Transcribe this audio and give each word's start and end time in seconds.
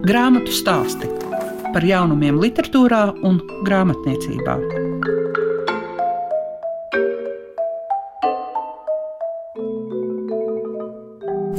Grāmatu 0.00 0.48
stāsti 0.48 1.08
par 1.74 1.84
jaunumiem, 1.84 2.38
literatūrā 2.40 3.02
un 3.28 3.36
grāmatniecībā. 3.66 4.54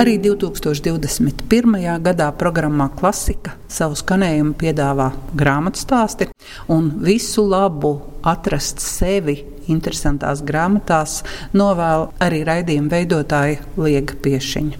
Arī 0.02 0.18
2021. 0.26 1.78
gadā 2.02 2.32
programmā 2.34 2.90
Klasika 2.98 3.54
savu 3.70 4.00
skanējumu 4.02 4.58
piedāvā 4.58 5.12
grāmatu 5.38 5.84
stāsti 5.86 6.32
un 6.74 6.90
visu 7.06 7.46
labu 7.46 7.94
atrast 8.26 8.82
sevi 8.82 9.38
interesantās 9.72 10.42
grāmatās 10.46 11.20
novēl 11.58 12.08
arī 12.24 12.42
raidījuma 12.48 12.92
veidotāja 12.96 13.62
Liega 13.78 14.18
Piešiņa. 14.24 14.80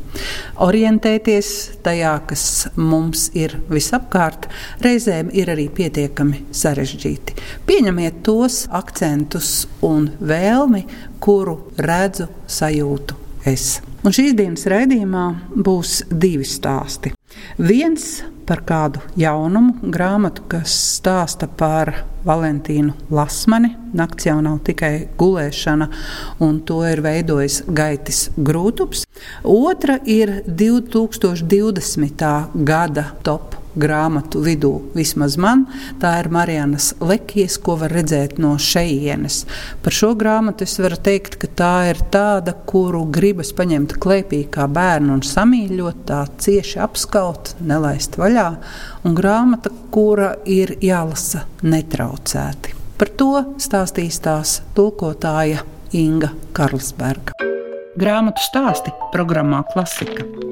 Orientēties 0.66 1.52
tajā, 1.86 2.16
kas 2.30 2.46
mums 2.78 3.30
ir 3.38 3.58
visapkārt, 3.72 4.50
reizēm 4.84 5.32
ir 5.36 5.52
arī 5.54 5.68
pietiekami 5.74 6.46
sarežģīti. 6.56 7.38
Pieņemiet 7.70 8.22
tos 8.26 8.66
akcentus 8.72 9.68
un 9.86 10.12
vēlmi, 10.20 10.86
kuru 11.22 11.58
redzu, 11.78 12.30
sajūtu 12.50 13.18
es. 13.50 13.80
Un 14.02 14.14
šīs 14.16 14.34
dienas 14.34 14.66
raidījumā 14.70 15.26
būs 15.54 16.02
divi 16.10 16.46
stāsti. 16.48 17.14
Viens 17.62 18.24
par 18.50 18.64
kādu 18.68 19.02
jaunumu 19.20 19.92
grāmatu, 19.94 20.48
kas 20.50 20.74
stāsta 20.98 21.48
par 21.48 21.94
Valentīnu 22.26 22.94
Lasmani. 23.14 23.76
Nakts 23.98 24.28
jau 24.30 24.38
nav 24.44 24.60
tikai 24.68 25.08
gulēšana, 25.20 25.88
un 26.44 26.60
to 26.66 26.82
ir 26.88 27.02
veidojis 27.04 27.62
Gaitis 27.68 28.30
Grūtups. 28.38 29.06
Otra 29.44 30.00
ir 30.06 30.42
2020. 30.48 32.24
gada 32.66 33.06
top 33.24 33.61
grāmatu 33.76 34.42
vidū, 34.44 34.72
vismaz 34.96 35.38
man, 35.42 35.66
tā 36.02 36.14
ir 36.22 36.30
Marijanas 36.34 36.92
Lekijas, 37.00 37.58
ko 37.62 37.78
var 37.82 37.94
redzēt 37.96 38.38
no 38.42 38.54
šejienes. 38.60 39.46
Par 39.84 39.96
šo 39.96 40.14
grāmatu 40.20 40.66
es 40.68 40.78
varu 40.82 41.00
teikt, 41.02 41.38
ka 41.42 41.50
tā 41.62 41.74
ir 41.92 42.02
tāda, 42.14 42.56
kuru 42.68 43.06
gribas 43.14 43.54
paņemt 43.58 43.98
klēpī 44.02 44.44
kā 44.52 44.68
bērnu 44.72 45.18
un 45.18 45.24
samīļot, 45.26 46.04
tā 46.10 46.24
cieši 46.42 46.82
apskaut, 46.84 47.56
nelaist 47.62 48.20
vaļā, 48.22 48.50
un 49.08 49.18
grāmata, 49.18 49.74
kura 49.94 50.36
ir 50.46 50.78
jālasa 50.84 51.46
netraucēti. 51.64 52.78
Par 53.02 53.10
to 53.18 53.32
stāstīs 53.62 54.20
tās 54.22 54.60
tulkotāja 54.78 55.64
Inga 55.98 56.30
Karlsberga. 56.54 57.34
Grāmatu 58.00 58.46
stāsti 58.46 58.94
programmā 59.12 59.66
Klasika. 59.74 60.51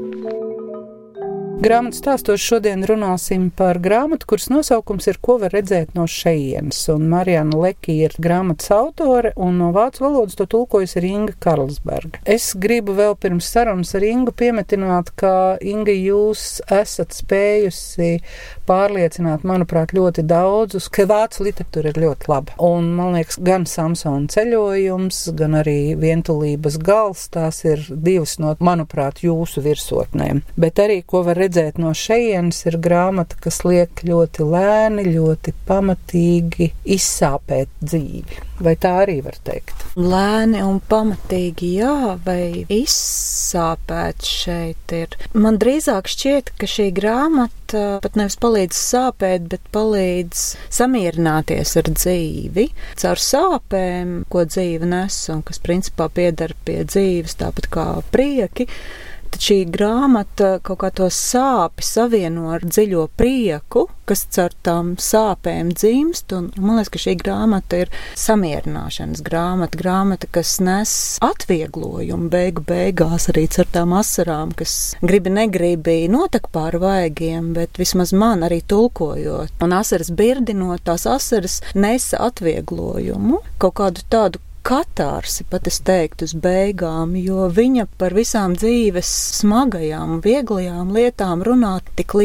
Grāmatā 1.60 1.98
stāstos 1.98 2.40
šodien 2.40 2.86
runāsim 2.88 3.50
par 3.52 3.82
grāmatu, 3.84 4.24
kuras 4.32 4.46
nosaukums 4.48 5.10
ir 5.12 5.18
Ko 5.20 5.34
var 5.42 5.52
redzēt 5.52 5.90
no 5.92 6.06
šejienes. 6.08 6.78
Marijana 7.12 7.58
Leki 7.60 7.98
ir 8.06 8.14
grāmatas 8.16 8.72
autore, 8.72 9.34
un 9.36 9.58
no 9.60 9.74
vācu 9.76 10.06
valodas 10.06 10.38
to 10.40 10.48
tulkojas 10.48 10.96
Inga 10.96 11.36
Karlsberga. 11.44 12.22
Es 12.24 12.54
gribu 12.56 12.96
vēl 12.96 13.18
pirms 13.20 13.50
sarunas 13.52 13.92
ar 13.92 14.06
Ingu 14.08 14.32
piemetināt, 14.32 15.12
ka 15.20 15.58
Inga 15.60 15.92
jūs 15.92 16.62
esat 16.72 17.18
spējusi 17.18 18.22
pārliecināt, 18.70 19.44
manuprāt, 19.44 19.92
ļoti 19.92 20.24
daudzus, 20.30 20.88
ka 20.88 21.10
vācu 21.12 21.44
literatūra 21.50 21.92
ir 21.92 22.02
ļoti 22.06 22.32
laba. 22.32 22.56
Un, 22.64 22.88
man 22.96 23.18
liekas, 23.18 23.36
gan 23.44 23.68
Samsona 23.68 24.32
ceļojums, 24.32 25.26
gan 25.36 25.60
arī 25.60 25.98
vientulības 26.00 26.80
gals, 26.80 27.28
tās 27.36 27.66
ir 27.68 27.84
divas 27.92 28.38
no, 28.40 28.56
manuprāt, 28.64 29.26
jūsu 29.28 29.66
virsotnēm. 29.68 30.46
Bet 30.56 30.80
arī, 30.80 31.02
ko 31.04 31.26
var 31.28 31.36
redzēt, 31.36 31.49
redzēt 31.50 31.80
no 31.82 31.94
šejienes, 31.98 32.62
ir 32.70 32.78
grāmata, 32.78 33.38
kas 33.42 33.64
liek 33.66 34.04
ļoti 34.06 34.46
lēni, 34.46 35.08
ļoti 35.10 35.54
pamatīgi 35.68 36.70
izsāpēt 36.86 37.70
dzīvi. 37.82 38.46
Vai 38.60 38.76
tā 38.76 38.92
arī 39.06 39.22
var 39.24 39.38
teikt? 39.48 39.86
Lēni 39.96 40.60
un 40.62 40.82
pamatīgi, 40.84 41.72
jā, 41.80 42.18
vai 42.26 42.66
izsāpēt 42.68 44.28
šeit 44.28 44.94
ir. 44.94 45.16
Man 45.34 45.58
drīzāk 45.62 46.12
šķiet, 46.12 46.54
ka 46.60 46.68
šī 46.68 46.90
grāmata 46.94 48.00
pat 48.04 48.20
nevis 48.20 48.36
palīdz 48.42 48.76
sāpēt, 48.76 49.48
bet 49.50 49.66
palīdz 49.74 50.46
samierināties 50.76 51.76
ar 51.80 51.92
dzīvi. 51.96 52.70
Caur 53.00 53.24
sāpēm, 53.24 54.18
ko 54.30 54.44
dzīve 54.46 54.90
nes 54.92 55.22
un 55.34 55.46
kas 55.48 55.64
principā 55.64 56.10
piedara 56.12 56.58
pie 56.68 56.82
dzīves, 56.84 57.40
tāpat 57.40 57.72
kā 57.72 57.88
prieki 58.12 58.68
šī 59.38 59.60
grāmata 59.70 60.58
kaut 60.66 60.80
kā 60.82 60.90
to 60.96 61.10
sāpi 61.14 61.86
savieno 61.86 62.50
ar 62.56 62.64
dziļo 62.66 63.06
prieku, 63.20 63.86
kas 64.10 64.26
caur 64.34 64.56
tām 64.66 64.96
sāpēm 64.98 65.70
dzimst. 65.76 66.34
Un, 66.34 66.50
man 66.58 66.80
liekas, 66.80 66.92
ka 66.94 67.02
šī 67.04 67.16
grāmata 67.22 67.84
ir 67.84 67.94
samierināšanas 68.18 69.22
grāmata, 69.26 69.78
grāmata, 69.80 70.30
kas 70.34 70.56
nes 70.66 70.94
atvieglojumu 71.26 72.32
beigu 72.34 72.66
beigās 72.70 73.30
arī 73.30 73.46
caur 73.54 73.70
tām 73.76 73.94
asarām, 74.00 74.56
kas 74.58 74.76
gribi 75.04 75.34
negribi 75.36 76.00
notek 76.12 76.50
pār 76.54 76.80
vaigiem, 76.82 77.54
bet 77.58 77.78
vismaz 77.82 78.16
man 78.18 78.48
arī 78.48 78.64
tulkojot. 78.66 79.54
Un 79.62 79.78
asaras 79.78 80.10
birdinot, 80.10 80.84
tās 80.88 81.06
asaras 81.10 81.60
nesa 81.78 82.24
atvieglojumu, 82.30 83.44
kaut 83.62 83.78
kādu 83.82 84.06
tādu 84.10 84.42
katārsi, 84.66 85.46
pat 85.50 85.68
es 85.70 85.80
teiktu, 85.86 86.28
uz 86.30 86.34
beigām, 86.34 87.16
jo 87.20 87.48
viņa 87.54 87.88
par 88.00 88.16
visām 88.18 88.56
dzīves 88.60 89.12
smagajām, 89.40 90.20
vieglajām 90.26 90.94
lietām 90.96 91.44
runā 91.46 91.78
tik 91.96 92.16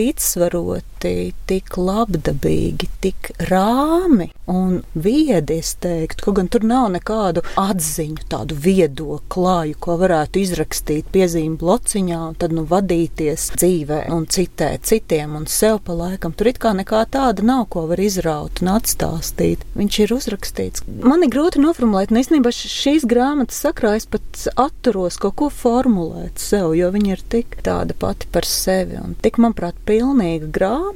līdzsvaroti, 1.04 1.44
tik 1.44 1.76
labdabīgi, 1.76 2.88
tik 3.02 3.30
rāmi 3.50 4.30
un 4.48 4.82
viedi, 4.94 5.58
es 5.60 5.74
teiktu, 5.80 6.24
kaut 6.26 6.36
gan 6.38 6.48
tur 6.48 6.64
nav 6.64 6.90
nekādu 6.94 7.42
atziņu, 7.60 8.24
tādu 8.32 8.56
viedo 8.56 9.20
klāju, 9.32 9.76
ko 9.80 9.96
varētu 10.00 10.40
izrakstīt 10.40 11.10
piezīmju 11.12 11.58
blociņā 11.60 12.20
un 12.30 12.36
tad 12.40 12.54
nu 12.56 12.64
vadīties 12.68 13.50
dzīvē 13.56 14.00
un 14.14 14.26
citēt 14.26 14.84
citiem 14.88 15.36
un 15.36 15.46
sev 15.46 15.80
pa 15.84 15.96
laikam. 15.96 16.32
Tur 16.32 16.50
it 16.52 16.60
kā 16.62 16.74
nekā 16.76 17.04
tāda 17.12 17.44
nav, 17.44 17.66
ko 17.72 17.86
var 17.90 18.00
izraut 18.00 18.62
un 18.64 18.72
atstāstīt. 18.74 19.64
Viņš 19.76 20.00
ir 20.04 20.16
uzrakstīts. 20.16 20.84
Man 21.04 21.24
ir 21.24 21.32
grūti 21.32 21.62
noformulēt, 21.62 22.12
un 22.12 22.20
īstenībā 22.22 22.52
šīs 22.54 23.04
grāmatas 23.08 23.60
sakrā 23.64 23.94
es 23.98 24.08
pat 24.08 24.46
atturos 24.60 25.20
kaut 25.20 25.36
ko 25.40 25.50
formulēt 25.52 26.40
sev, 26.40 26.72
jo 26.76 26.90
viņa 26.94 27.16
ir 27.16 27.24
tik 27.32 27.58
tāda 27.64 27.96
pati 27.98 28.28
par 28.32 28.48
sevi 28.48 28.98
un 29.00 29.16
tik, 29.20 29.40
manuprāt, 29.42 29.76
pilnīga 29.88 30.50
grāmata. 30.52 30.93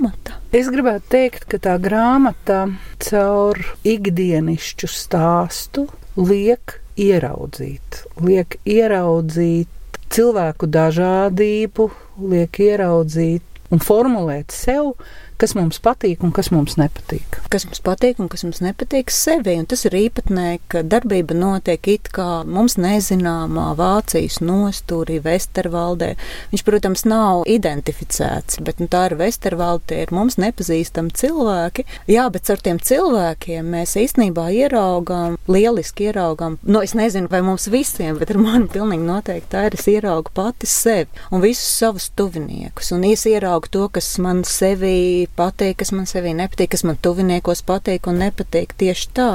Es 0.54 0.68
gribētu 0.70 1.10
teikt, 1.10 1.46
ka 1.50 1.58
tā 1.60 1.74
grāmata 1.82 2.60
caur 3.02 3.58
ikdienišķu 3.82 4.88
stāstu 4.88 5.88
liek 6.16 6.78
ieraudzīt, 6.98 8.04
liek 8.22 8.56
ieraudzīt 8.62 9.98
cilvēku 10.14 10.68
dažādību, 10.70 11.88
liek 12.30 12.60
ieraudzīt 12.62 13.74
un 13.74 13.82
formulēt 13.84 14.54
sev 14.54 14.94
kas 15.38 15.54
mums 15.54 15.78
patīk 15.82 16.24
un 16.26 16.32
kas 16.34 16.50
mums 16.50 16.74
nepatīk. 16.80 17.38
Kas 17.52 17.64
mums 17.68 17.80
patīk 17.84 18.18
un 18.22 18.28
kas 18.30 18.42
mums 18.46 18.58
nepatīk 18.64 19.12
sevi. 19.14 19.54
Un 19.60 19.68
tas 19.70 19.84
ir 19.86 19.94
īpatnēji, 19.94 20.60
ka 20.72 20.82
darbība 20.82 21.36
notiek 21.38 21.86
it 21.92 22.10
kā 22.14 22.42
mums 22.42 22.74
nezināmā 22.80 23.68
Vācijas 23.78 24.40
nostūrī, 24.42 25.20
Vestervaldē. 25.22 26.10
Viņš, 26.52 26.64
protams, 26.66 27.04
nav 27.08 27.44
identificēts, 27.50 28.58
bet 28.66 28.82
nu, 28.82 28.88
tā 28.90 29.04
ir 29.10 29.16
Vestervalde, 29.20 29.86
tie 29.92 30.00
ir 30.04 30.14
mums 30.16 30.38
nepazīstami 30.42 31.14
cilvēki. 31.18 31.86
Jā, 32.10 32.26
bet 32.34 32.50
ar 32.50 32.64
tiem 32.64 32.82
cilvēkiem 32.82 33.70
mēs 33.76 33.94
īstenībā 34.02 34.48
ieraugām, 34.64 35.38
lieliski 35.50 36.08
ieraugām, 36.10 36.58
nu, 36.66 36.82
es 36.82 36.96
nezinu, 36.98 37.30
vai 37.30 37.44
mums 37.46 37.68
visiem, 37.70 38.18
bet 38.18 38.34
ar 38.34 38.42
mani 38.42 38.66
pilnīgi 38.72 39.06
noteikti 39.06 39.52
tā 39.54 39.68
ir, 39.68 39.78
es 39.78 39.86
ieraugu 39.90 40.34
pati 40.34 40.66
sevi 40.68 41.22
un 41.30 41.44
visus 41.44 41.70
savus 41.78 42.10
tuviniekus. 42.18 42.90
Un 42.96 43.06
es 43.06 43.26
ieraugu 43.28 43.70
to, 43.72 43.86
kas 43.94 44.10
man 44.22 44.42
sevi 44.48 45.27
patīk, 45.38 45.78
kas 45.82 45.92
man 45.94 46.08
sevī 46.10 46.34
nepatīk, 46.38 46.72
kas 46.74 46.84
man 46.88 46.98
tuviniekos 47.02 47.64
patīk 47.68 48.08
un 48.10 48.20
nepatīk. 48.22 48.74
Tieši 48.78 49.10
tā. 49.16 49.30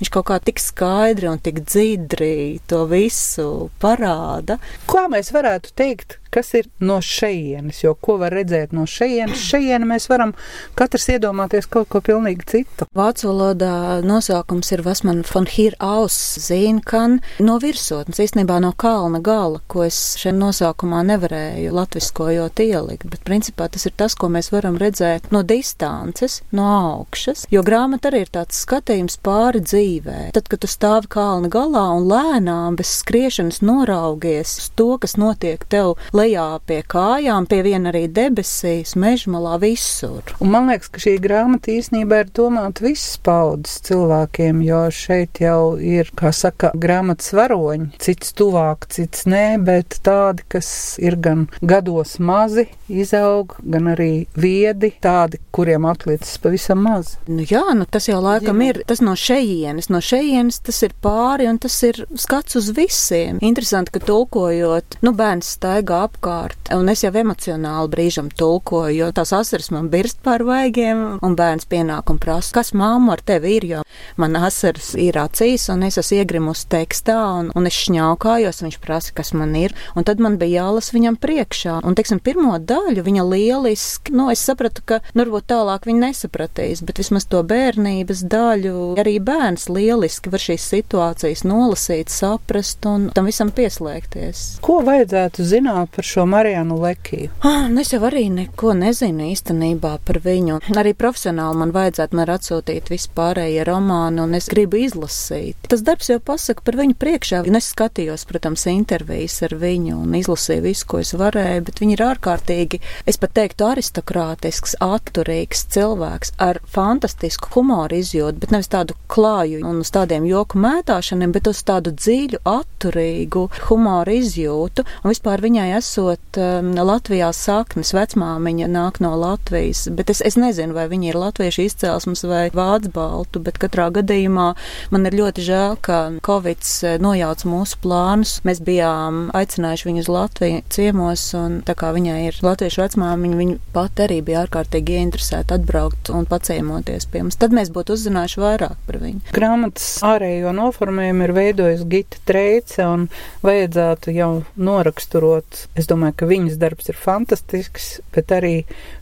Viņš 0.00 0.12
kaut 0.14 0.28
kā 0.30 0.40
tik 0.42 0.62
skaidri 0.62 1.30
un 1.30 1.42
tik 1.42 1.62
dzidri 1.66 2.60
to 2.70 2.84
visu 2.90 3.70
parāda. 3.82 4.58
Kā 4.90 5.06
mēs 5.12 5.32
varētu 5.34 5.74
teikt, 5.78 6.18
kas 6.36 6.52
ir 6.58 6.68
no 6.84 6.98
šejienes, 7.00 7.80
jo 7.80 7.94
ko 7.96 8.18
var 8.20 8.34
redzēt 8.36 8.74
no 8.76 8.84
šejienes, 8.90 9.40
šejienu 9.48 9.88
mēs 9.88 10.10
varam 10.12 10.34
katrs 10.76 11.08
iedomāties 11.14 11.68
kaut 11.72 11.88
ko 11.92 12.02
pilnīgi 12.04 12.44
citu. 12.50 12.88
Vācu 12.96 13.30
valodā 13.30 14.02
nosaukums 14.04 14.72
ir 14.76 14.84
Vasman 14.84 15.22
von 15.26 15.48
Hir 15.48 15.76
aus 15.80 16.16
Zīnkan 16.44 17.20
no 17.40 17.56
virsotnes, 17.62 18.20
īstenībā 18.20 18.58
no 18.60 18.74
kalna 18.76 19.22
gala, 19.24 19.62
ko 19.70 19.86
es 19.86 19.98
šeit 20.20 20.36
nosaukumā 20.36 21.00
nevarēju 21.08 21.72
latviskojot 21.72 22.60
ielikt, 22.66 23.08
bet 23.08 23.24
principā 23.24 23.70
tas 23.72 23.88
ir 23.88 23.94
tas, 23.96 24.16
ko 24.18 24.28
mēs 24.32 24.52
varam 24.52 24.76
redzēt 24.80 25.30
no 25.32 25.40
distances, 25.46 26.42
no 26.56 26.66
augšas, 26.66 27.46
jo 27.52 27.64
grāmata 27.64 28.10
arī 28.10 28.26
ir 28.26 28.32
tāds 28.34 28.60
skatījums 28.66 29.16
pāri 29.24 29.62
dzīvē. 29.64 30.18
Tad, 30.36 30.50
kad 30.52 30.60
tu 30.62 30.70
stāvi 30.70 31.08
kalna 31.16 31.48
galā 31.52 31.86
un 31.96 32.08
lēnām 32.10 32.76
bez 32.76 32.92
skriešanas 33.00 33.62
noraugies 33.64 34.58
to, 34.76 34.92
kas 35.00 35.16
notiek 35.20 35.64
tev 35.72 35.94
lejā, 36.12 36.25
lejā 36.26 36.46
pie 36.66 36.80
kājām, 36.82 37.46
pie 37.46 37.60
viena 37.66 37.90
arī 37.92 38.06
debesīs, 38.10 38.96
mežmalā 38.98 39.56
visur. 39.62 40.24
Un 40.42 40.50
man 40.54 40.70
liekas, 40.70 40.90
ka 40.90 41.02
šī 41.02 41.16
grāmata 41.22 41.72
īstenībā 41.74 42.22
ir 42.24 42.32
domāta 42.34 42.86
visas 42.86 43.16
paudzes 43.22 43.78
cilvēkiem, 43.86 44.62
jo 44.66 44.82
šeit 44.94 45.40
jau 45.42 45.76
ir, 45.78 46.10
kā 46.18 46.32
saka, 46.34 46.72
grāmatas 46.74 47.32
varoņi, 47.36 47.92
cits 48.02 48.34
tuvāk, 48.36 48.88
cits 48.92 49.26
nē, 49.30 49.44
bet 49.66 50.00
tādi, 50.06 50.46
kas 50.50 50.68
ir 51.02 51.18
gan 51.22 51.46
gados 51.62 52.16
mazi, 52.18 52.66
izaug, 52.90 53.56
gan 53.62 53.92
arī 53.94 54.26
viedi, 54.38 54.92
tādi, 55.02 55.40
kuriem 55.54 55.86
atliecas 55.88 56.36
pavisam 56.42 56.82
maz. 56.86 57.16
Nu, 57.30 57.44
jā, 57.46 57.64
nu, 57.76 57.86
tas 57.90 58.08
jau 58.10 58.18
laikam 58.24 58.62
jā. 58.62 58.72
ir 58.72 58.82
tas 58.88 59.02
no 59.04 59.14
šejienes, 59.18 59.90
no 59.92 60.02
šejienes 60.02 60.60
tas 60.66 60.82
ir 60.86 60.96
pāri 61.02 61.48
un 61.50 61.60
tas 61.62 61.76
ir 61.86 62.02
skats 62.18 62.58
uz 62.58 62.72
visiem. 62.76 63.40
Interesanti, 63.46 63.94
ka 63.94 64.02
tulkojot, 64.06 64.98
nu, 65.06 65.14
bērns 65.16 65.54
staigā 65.56 66.06
apkārt, 66.16 66.72
un 66.74 66.88
es 66.88 67.04
jau 67.04 67.12
emocionāli 67.14 67.90
brīžam 67.92 68.30
tulkoju, 68.32 68.96
jo 68.96 69.10
tās 69.14 69.32
asaras 69.36 69.70
man 69.70 69.90
birst 69.92 70.18
pār 70.24 70.44
vaigiem, 70.46 71.18
un 71.22 71.36
bērns 71.36 71.68
pienāk 71.68 72.10
un 72.10 72.18
prasa, 72.18 72.54
kas 72.56 72.72
māmu 72.72 73.12
ar 73.12 73.20
tevi 73.20 73.56
ir, 73.56 73.66
jo 73.70 73.82
man 74.16 74.36
asaras 74.36 74.94
ir 74.98 75.18
acīs, 75.20 75.68
un 75.72 75.84
es 75.86 75.98
esmu 76.00 76.20
iegrimusi 76.22 76.66
tekstā, 76.72 77.18
un, 77.40 77.50
un 77.56 77.68
es 77.68 77.76
šņaukājos, 77.86 78.62
viņš 78.64 78.78
prasa, 78.82 79.12
kas 79.16 79.32
man 79.36 79.54
ir, 79.58 79.74
un 79.96 80.06
tad 80.08 80.22
man 80.22 80.38
bija 80.40 80.64
jālas 80.64 80.92
viņam 80.94 81.18
priekšā, 81.20 81.80
un, 81.84 81.96
teiksim, 81.98 82.20
pirmo 82.24 82.56
daļu 82.58 83.04
viņa 83.06 83.26
lieliski, 83.26 84.14
nu, 84.16 84.30
es 84.32 84.44
sapratu, 84.46 84.84
ka, 84.86 85.00
nu, 85.12 85.24
varbūt 85.24 85.48
tālāk 85.52 85.88
viņa 85.88 86.08
nesapratīs, 86.08 86.82
bet 86.86 87.00
vismaz 87.02 87.28
to 87.30 87.42
bērnības 87.46 88.24
daļu 88.32 88.96
arī 89.02 89.18
bērns 89.24 89.68
lieliski 89.72 90.32
var 90.32 90.42
šīs 90.42 90.68
situācijas 90.72 91.44
nolasīt, 91.46 92.12
saprast 92.12 92.86
un 92.88 93.10
tam 93.14 93.28
visam 93.28 93.52
pieslēgties. 93.54 94.46
Ko 94.64 94.80
vajadzētu 94.86 95.46
zināt 95.46 95.95
par 95.96 96.04
šo 96.04 96.26
Marijānu 96.28 96.76
Lekiju? 96.82 97.30
Ah, 97.40 97.68
nu 97.72 97.80
es 97.80 97.92
jau 97.94 98.02
arī 98.04 98.26
neko 98.32 98.74
nezinu 98.76 99.30
īstenībā 99.32 99.94
par 100.04 100.18
viņu. 100.24 100.58
Arī 100.76 100.92
profesionāli 100.98 101.60
man 101.62 101.72
vajadzētu 101.72 102.18
man 102.18 102.32
atsūtīt 102.34 102.90
vispārējie 102.92 103.64
romāni, 103.64 104.20
un 104.20 104.36
es 104.36 104.50
gribu 104.52 104.76
izlasīt. 104.84 105.56
Tas 105.72 105.84
darbs 105.86 106.10
jau 106.12 106.18
pasaka 106.20 106.64
par 106.66 106.76
viņu 106.76 106.98
priekšā. 107.00 107.40
Un 107.48 107.56
es 107.56 107.70
skatījos, 107.72 108.26
protams, 108.28 108.66
intervijas 108.68 109.38
ar 109.46 109.56
viņu 109.56 109.96
un 110.02 110.18
izlasīju 110.18 110.66
visu, 110.66 110.88
ko 110.90 111.00
es 111.00 111.14
varēju, 111.16 111.64
bet 111.70 111.80
viņi 111.80 111.96
ir 111.96 112.04
ārkārtīgi, 112.10 112.82
es 113.08 113.20
pat 113.22 113.32
teiktu, 113.40 113.68
aristokrātisks, 113.70 114.76
atturīgs 114.84 115.64
cilvēks 115.72 116.34
ar 116.42 116.60
fantastisku 116.76 117.54
humoru 117.56 118.02
izjūtu, 118.02 118.42
bet 118.42 118.52
nevis 118.52 118.68
tādu 118.72 118.98
klāju 119.12 119.64
un 119.64 119.80
uz 119.80 119.94
tādiem 119.94 120.28
joku 120.28 120.60
mētāšaniem, 120.60 121.32
bet 121.32 121.48
uz 121.48 121.64
tādu 121.64 121.94
dziļu, 121.96 122.42
atturīgu 122.44 123.48
humoru 123.70 124.20
izjūtu. 124.20 124.84
Un 125.02 125.14
vispār 125.14 125.40
viņai 125.44 125.70
esot 125.86 126.38
um, 126.40 126.72
Latvijā 126.74 127.30
saknes, 127.34 127.92
vecmāmiņa 127.94 128.66
nāk 128.70 128.98
no 129.04 129.12
Latvijas, 129.18 129.86
bet 129.94 130.10
es, 130.12 130.20
es 130.26 130.36
nezinu, 130.38 130.74
vai 130.76 130.86
viņa 130.90 131.10
ir 131.12 131.18
latviešu 131.20 131.66
izcelsmes 131.66 132.24
vai 132.26 132.48
vācu 132.54 132.90
baltu, 132.94 133.40
bet 133.42 133.60
katrā 133.62 133.88
gadījumā 133.94 134.48
man 134.94 135.08
ir 135.08 135.16
ļoti 135.20 135.44
žēl, 135.46 135.76
ka 135.86 136.00
Covid 136.26 136.66
eh, 136.82 136.96
nojauc 137.02 137.44
mūsu 137.48 137.78
plānus. 137.84 138.38
Mēs 138.46 138.62
bijām 138.66 139.28
aicinājuši 139.36 139.88
viņu 139.88 140.04
uz 140.04 140.10
Latviju 140.12 140.62
ciemos, 140.72 141.28
un 141.38 141.60
tā 141.66 141.76
kā 141.78 141.92
viņai 141.96 142.18
ir 142.28 142.40
latviešu 142.44 142.82
vecmāmiņa, 142.82 143.40
viņa 143.40 143.58
pat 143.76 144.02
arī 144.06 144.20
bija 144.26 144.44
ārkārtīgi 144.44 144.98
ieinteresēta 145.00 145.60
atbraukt 145.60 146.10
un 146.14 146.26
paciemoties 146.28 147.08
pie 147.12 147.22
mums. 147.22 147.38
Tad 147.40 147.54
mēs 147.56 147.70
būtu 147.74 147.96
uzzinājuši 147.96 148.42
vairāk 148.42 148.76
par 148.88 149.00
viņu. 149.02 149.22
Grāmatas 149.36 149.88
ārējo 150.06 150.54
noformējumu 150.56 151.28
ir 151.28 151.36
veidojis 151.36 151.86
Gita 151.90 152.20
Treice, 152.28 152.82
un 152.86 153.08
vajadzētu 153.46 154.14
jau 154.16 154.30
noraksturot. 154.56 155.66
Es 155.76 155.88
domāju, 155.90 156.14
ka 156.20 156.28
viņas 156.30 156.56
darbs 156.60 156.88
ir 156.88 156.96
fantastisks, 156.96 157.88
bet 158.14 158.32
arī 158.32 158.54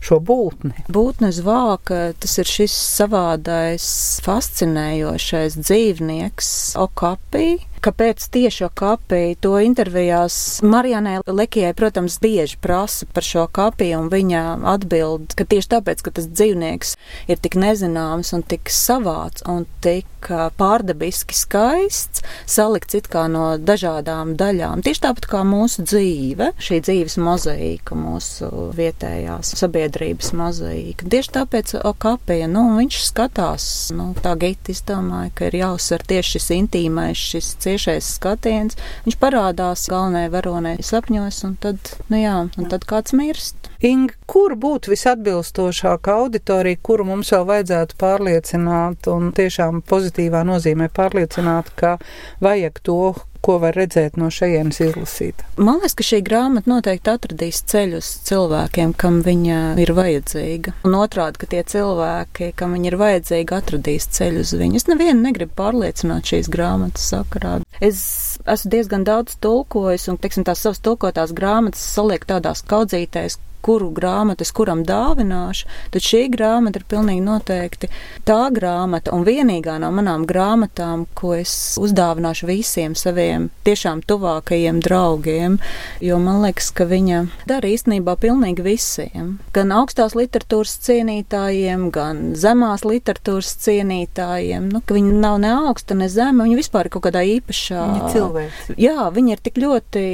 šo 0.03 0.19
būtni. 0.19 0.73
Būtnes 0.91 1.39
vāka, 1.45 2.09
tas 2.19 2.35
ir 2.41 2.49
šis 2.51 2.75
savādais, 2.75 3.85
fascinējošais 4.25 5.55
dzīvnieks, 5.61 6.51
okapī 6.83 7.47
Kāpēc 7.85 8.23
tieši 8.33 8.65
kapī? 8.73 9.35
To 9.45 9.59
intervijās 9.61 10.63
Marijanai 10.65 11.19
Lekijai, 11.29 11.75
protams, 11.77 12.17
bieži 12.17 12.57
prasa 12.57 13.05
par 13.13 13.21
šo 13.21 13.43
kapī, 13.53 13.91
un 13.93 14.09
viņa 14.09 14.41
atbild, 14.73 15.35
ka 15.37 15.45
tieši 15.45 15.69
tāpēc, 15.75 16.01
ka 16.01 16.15
tas 16.17 16.25
dzīvnieks 16.25 16.95
ir 17.29 17.37
tik 17.43 17.53
nezināms 17.61 18.33
un 18.33 18.41
tik 18.41 18.73
savāds 18.73 19.45
un 19.45 19.67
tik 19.85 20.09
pārdabiski 20.57 21.37
skaists, 21.37 22.23
salikts 22.49 22.97
it 22.97 23.05
kā 23.13 23.27
no 23.29 23.51
dažādām 23.61 24.33
daļām. 24.39 24.81
Tieši 24.81 25.03
tāpat 25.03 25.29
kā 25.29 25.43
mūsu 25.45 25.85
dzīve, 25.85 26.49
šī 26.57 26.81
dzīves 26.87 27.19
mozaīka, 27.21 27.93
mūsu 27.93 28.49
vietējās 28.73 29.53
sabiedrības 29.61 30.33
mozaīka. 30.33 31.05
Tieši 31.13 31.33
tāpēc 31.37 31.75
Okapija, 31.85 32.49
nu, 32.49 32.65
viņš 32.79 32.99
skatās, 33.11 33.69
nu, 33.93 34.09
tā 34.25 34.33
Gita 34.41 34.73
izdomāja, 34.73 35.29
ka 35.37 35.51
ir 35.51 35.61
jāuzsver 35.61 36.01
tieši 36.09 36.39
šis 36.39 36.51
intīmais, 36.57 37.21
šis 37.21 37.53
ciešais 37.61 37.74
tiešais 37.75 38.15
skatiens, 38.17 38.79
viņš 39.05 39.19
parādās 39.19 39.85
galvenajai 39.91 40.31
varonai 40.33 40.75
sapņos, 40.85 41.41
un 41.47 41.55
tad, 41.61 41.93
nu 42.11 42.21
jā, 42.21 42.37
un 42.47 42.69
tad 42.71 42.87
kāds 42.87 43.15
mirst. 43.17 43.69
Inga, 43.85 44.15
kur 44.29 44.55
būtu 44.59 44.93
visatbilstošākā 44.93 46.15
auditorija, 46.23 46.79
kuru 46.81 47.05
mums 47.11 47.33
vēl 47.35 47.45
vajadzētu 47.51 47.99
pārliecināt 48.01 49.09
un 49.11 49.31
tiešām 49.35 49.83
pozitīvā 49.85 50.45
nozīmē 50.47 50.89
pārliecināt, 50.95 51.73
ka 51.75 51.97
vajag 52.43 52.81
to, 52.87 53.13
ko 53.45 53.57
var 53.61 53.75
redzēt 53.77 54.17
no 54.17 54.31
šejienes 54.33 54.81
izlasīt. 54.87 55.43
Man 55.57 55.79
liekas, 55.79 55.95
ka 55.97 56.05
šī 56.07 56.21
grāmata 56.25 56.71
noteikti 56.71 57.11
atradīs 57.13 57.61
ceļus 57.69 58.09
cilvēkiem, 58.29 58.95
kam 58.97 59.21
viņa 59.25 59.59
ir 59.81 59.93
vajadzīga. 59.97 60.75
Un 60.87 60.97
otrādi, 60.97 61.41
ka 61.41 61.49
tie 61.53 61.61
cilvēki, 61.75 62.51
kam 62.57 62.75
viņa 62.77 62.91
ir 62.91 62.99
vajadzīga, 63.01 63.61
atradīs 63.61 64.09
ceļu 64.17 64.43
uz 64.45 64.53
viņu. 64.57 64.81
Es 64.81 64.89
nevienu 64.89 65.21
negribu 65.21 65.53
pārliecināt 65.59 66.33
šīs 66.33 66.49
grāmatas 66.53 67.09
sakarā. 67.13 67.59
Es 67.83 68.01
esmu 68.49 68.71
diezgan 68.73 69.05
daudz 69.07 69.37
tulkojis, 69.43 70.07
un, 70.11 70.19
teiksim, 70.21 70.45
tās 70.47 70.63
savas 70.65 70.81
tulkotās 70.85 71.35
grāmatas 71.35 71.83
saliek 71.95 72.25
tādās 72.29 72.63
kaudzītēs, 72.65 73.37
kuru 73.65 73.89
grāmatu 73.95 74.45
es 74.45 74.53
kuram 74.55 74.83
dāvināšu, 74.85 75.69
tad 75.93 76.05
šī 76.05 76.25
grāmata 76.33 76.81
ir 76.81 76.85
pilnīgi 76.91 77.23
noteikti 77.25 77.89
tā 78.27 78.39
grāmata 78.53 79.13
un 79.15 79.25
vienīgā 79.25 79.77
no 79.81 79.89
manām 79.95 80.27
grāmatām, 80.29 81.07
ko 81.17 81.33
es 81.39 81.53
uzdāvināšu 81.81 82.49
visiem 82.49 82.95
saviem 82.97 83.49
tiešām 83.65 84.03
tuvākajiem 84.05 84.81
draugiem, 84.85 85.57
jo 86.03 86.19
man 86.21 86.43
liekas, 86.45 86.69
ka 86.75 86.87
viņa 86.89 87.23
dara 87.49 87.71
īstenībā 87.73 88.17
pilnīgi 88.21 88.65
visiem. 88.65 89.35
Gan 89.55 89.73
augstās 89.75 90.15
literatūras 90.17 90.77
cienītājiem, 90.85 91.89
gan 91.95 92.23
zemās 92.37 92.85
literatūras 92.85 93.55
cienītājiem. 93.65 94.69
Nu, 94.73 94.83
viņa 94.85 95.17
nav 95.25 95.39
ne 95.41 95.53
augsta, 95.65 95.97
ne 95.97 96.09
zema, 96.11 96.45
viņa 96.45 96.61
vispār 96.61 96.87
ir 96.89 96.95
kaut 96.95 97.07
kādā 97.07 97.25
īpašā. 97.35 97.81
Viņa 97.95 98.13
cilvēks. 98.13 98.71
Jā, 98.81 99.09
viņa 99.15 99.35
ir 99.37 99.43
tik 99.45 99.59
ļoti 99.61 100.05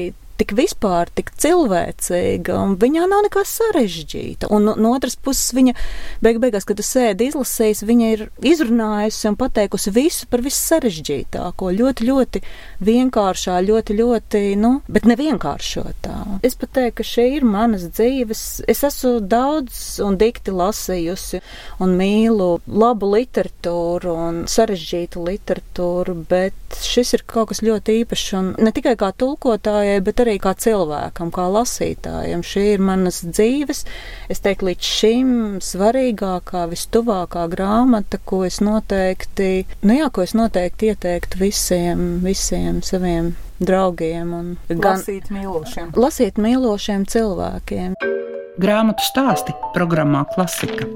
tik 0.41 0.55
vispār, 0.57 1.09
tik 1.13 1.31
cilvēcīga, 1.41 2.57
un 2.57 2.75
viņā 2.81 3.05
nav 3.09 3.25
nekā 3.27 3.43
sarežģīta. 3.45 4.49
Un 4.53 4.71
no 4.73 4.93
otras 4.95 5.15
puses, 5.15 5.51
viņa 5.53 5.75
beig 6.25 6.41
beigās, 6.41 6.65
kad 6.67 6.79
tu 6.79 6.85
sēdi 6.85 7.29
izlasījis, 7.29 7.83
viņa 7.85 8.11
ir 8.15 8.25
izrunājusi 8.51 9.29
un 9.29 9.37
pateikusi 9.39 9.93
visu 9.93 10.29
par 10.31 10.43
vissarežģītāko, 10.45 11.71
ļoti, 11.77 12.07
ļoti 12.09 12.41
vienkāršā, 12.81 13.59
ļoti, 13.67 13.97
ļoti, 14.01 14.43
nu, 14.61 14.73
bet 14.91 15.05
nevienkāršotā. 15.09 16.17
Es 16.47 16.57
pat 16.57 16.73
teiktu, 16.77 17.01
ka 17.01 17.07
šī 17.07 17.27
ir 17.37 17.47
manas 17.47 17.85
dzīves. 17.91 18.43
Es 18.71 18.83
esmu 18.87 19.19
daudz 19.31 20.01
un 20.03 20.17
dikti 20.21 20.53
lasījusi 20.55 21.41
un 21.83 21.95
mīlu 21.99 22.49
labu 22.67 23.11
literatūru 23.13 24.15
un 24.25 24.41
sarežģītu 24.49 25.25
literatūru, 25.27 26.17
bet 26.31 26.81
šis 26.81 27.15
ir 27.17 27.25
kaut 27.29 27.51
kas 27.51 27.61
ļoti 27.65 27.99
īpašs 28.01 28.27
un 28.39 28.51
ne 28.61 28.73
tikai 28.75 28.95
kā 28.99 29.11
tulkotājai, 29.21 29.99
bet 30.05 30.23
arī 30.23 30.30
arī 30.31 30.39
kā 30.41 30.53
cilvēkam, 30.55 31.31
kā 31.35 31.45
lasītājam. 31.51 32.43
Šī 32.45 32.65
ir 32.75 32.83
manas 32.87 33.21
dzīves, 33.27 33.83
es 34.31 34.43
teiktu, 34.43 34.69
līdz 34.71 34.91
šim 34.97 35.33
svarīgākā, 35.63 36.65
vistuvākā 36.71 37.45
grāmata, 37.51 38.21
ko 38.23 38.45
es 38.47 38.61
noteikti, 38.63 39.67
nu 39.83 39.99
jā, 39.99 40.09
ko 40.13 40.23
es 40.23 40.35
noteikti 40.37 40.93
ieteiktu 40.93 41.41
visiem, 41.41 42.05
visiem 42.23 42.81
saviem 42.85 43.33
draugiem 43.61 44.33
un 44.33 44.53
gan 44.71 44.97
lasīt 44.97 45.29
mīlošiem. 45.33 45.93
Lasīt 45.99 46.41
mīlošiem 46.41 47.05
cilvēkiem. 47.11 47.97
Grāmatu 48.61 49.05
stāsti 49.05 49.55
programmā 49.75 50.25
Klasika. 50.33 50.87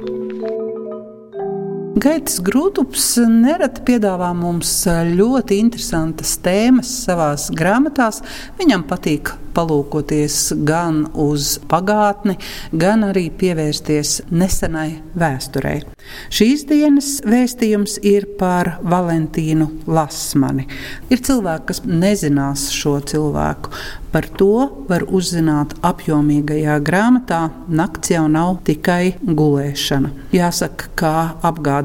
Gaitas 1.96 2.42
Grūtups 2.44 3.06
nereti 3.32 3.80
piedāvā 3.88 4.34
mums 4.36 4.74
ļoti 5.16 5.62
interesantas 5.64 6.34
tēmas 6.44 6.92
savās 7.06 7.48
grāmatās. 7.56 8.20
Viņam 8.60 8.84
patīk 8.90 9.32
palūkoties 9.56 10.52
gan 10.68 11.06
uz 11.16 11.56
pagātni, 11.72 12.36
gan 12.76 13.08
arī 13.08 13.30
pievērsties 13.40 14.26
nesenai 14.36 15.00
vēsturei. 15.16 15.86
Šīs 16.34 16.66
dienas 16.70 17.12
vēstījums 17.26 18.00
ir 18.06 18.28
par 18.40 18.76
Valentīnu 18.84 19.70
Lasmani. 19.88 20.68
Ir 21.08 21.24
cilvēki, 21.26 21.70
kas 21.72 21.84
nezinās 21.88 22.70
šo 22.76 22.98
cilvēku. 23.08 23.72
Par 24.16 24.28
to 24.40 24.70
var 24.88 25.04
uzzināt 25.12 25.74
apjomīgajā 25.84 26.78
grāmatā 26.88 27.42
Nakts 27.68 28.14
jau 28.14 28.28
nav 28.32 28.62
tikai 28.68 29.18
gulēšana. 29.28 30.14
Jāsaka, 30.36 30.92
kā 30.96 31.16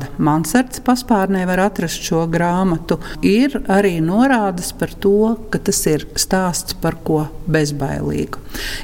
apgāda 0.00 0.18
Mansards 0.18 0.80
paspārnē 0.84 1.46
var 1.46 1.60
atrast 1.66 2.02
šo 2.02 2.26
grāmatu, 2.30 2.98
ir 3.22 3.62
arī 3.68 4.00
norādes 4.00 4.72
par 4.72 4.90
to, 5.00 5.36
ka 5.50 5.58
tas 5.58 5.86
ir 5.86 6.06
stāsts 6.16 6.74
par 6.80 6.96
ko 7.04 7.28
bezbailīgu. 7.46 8.38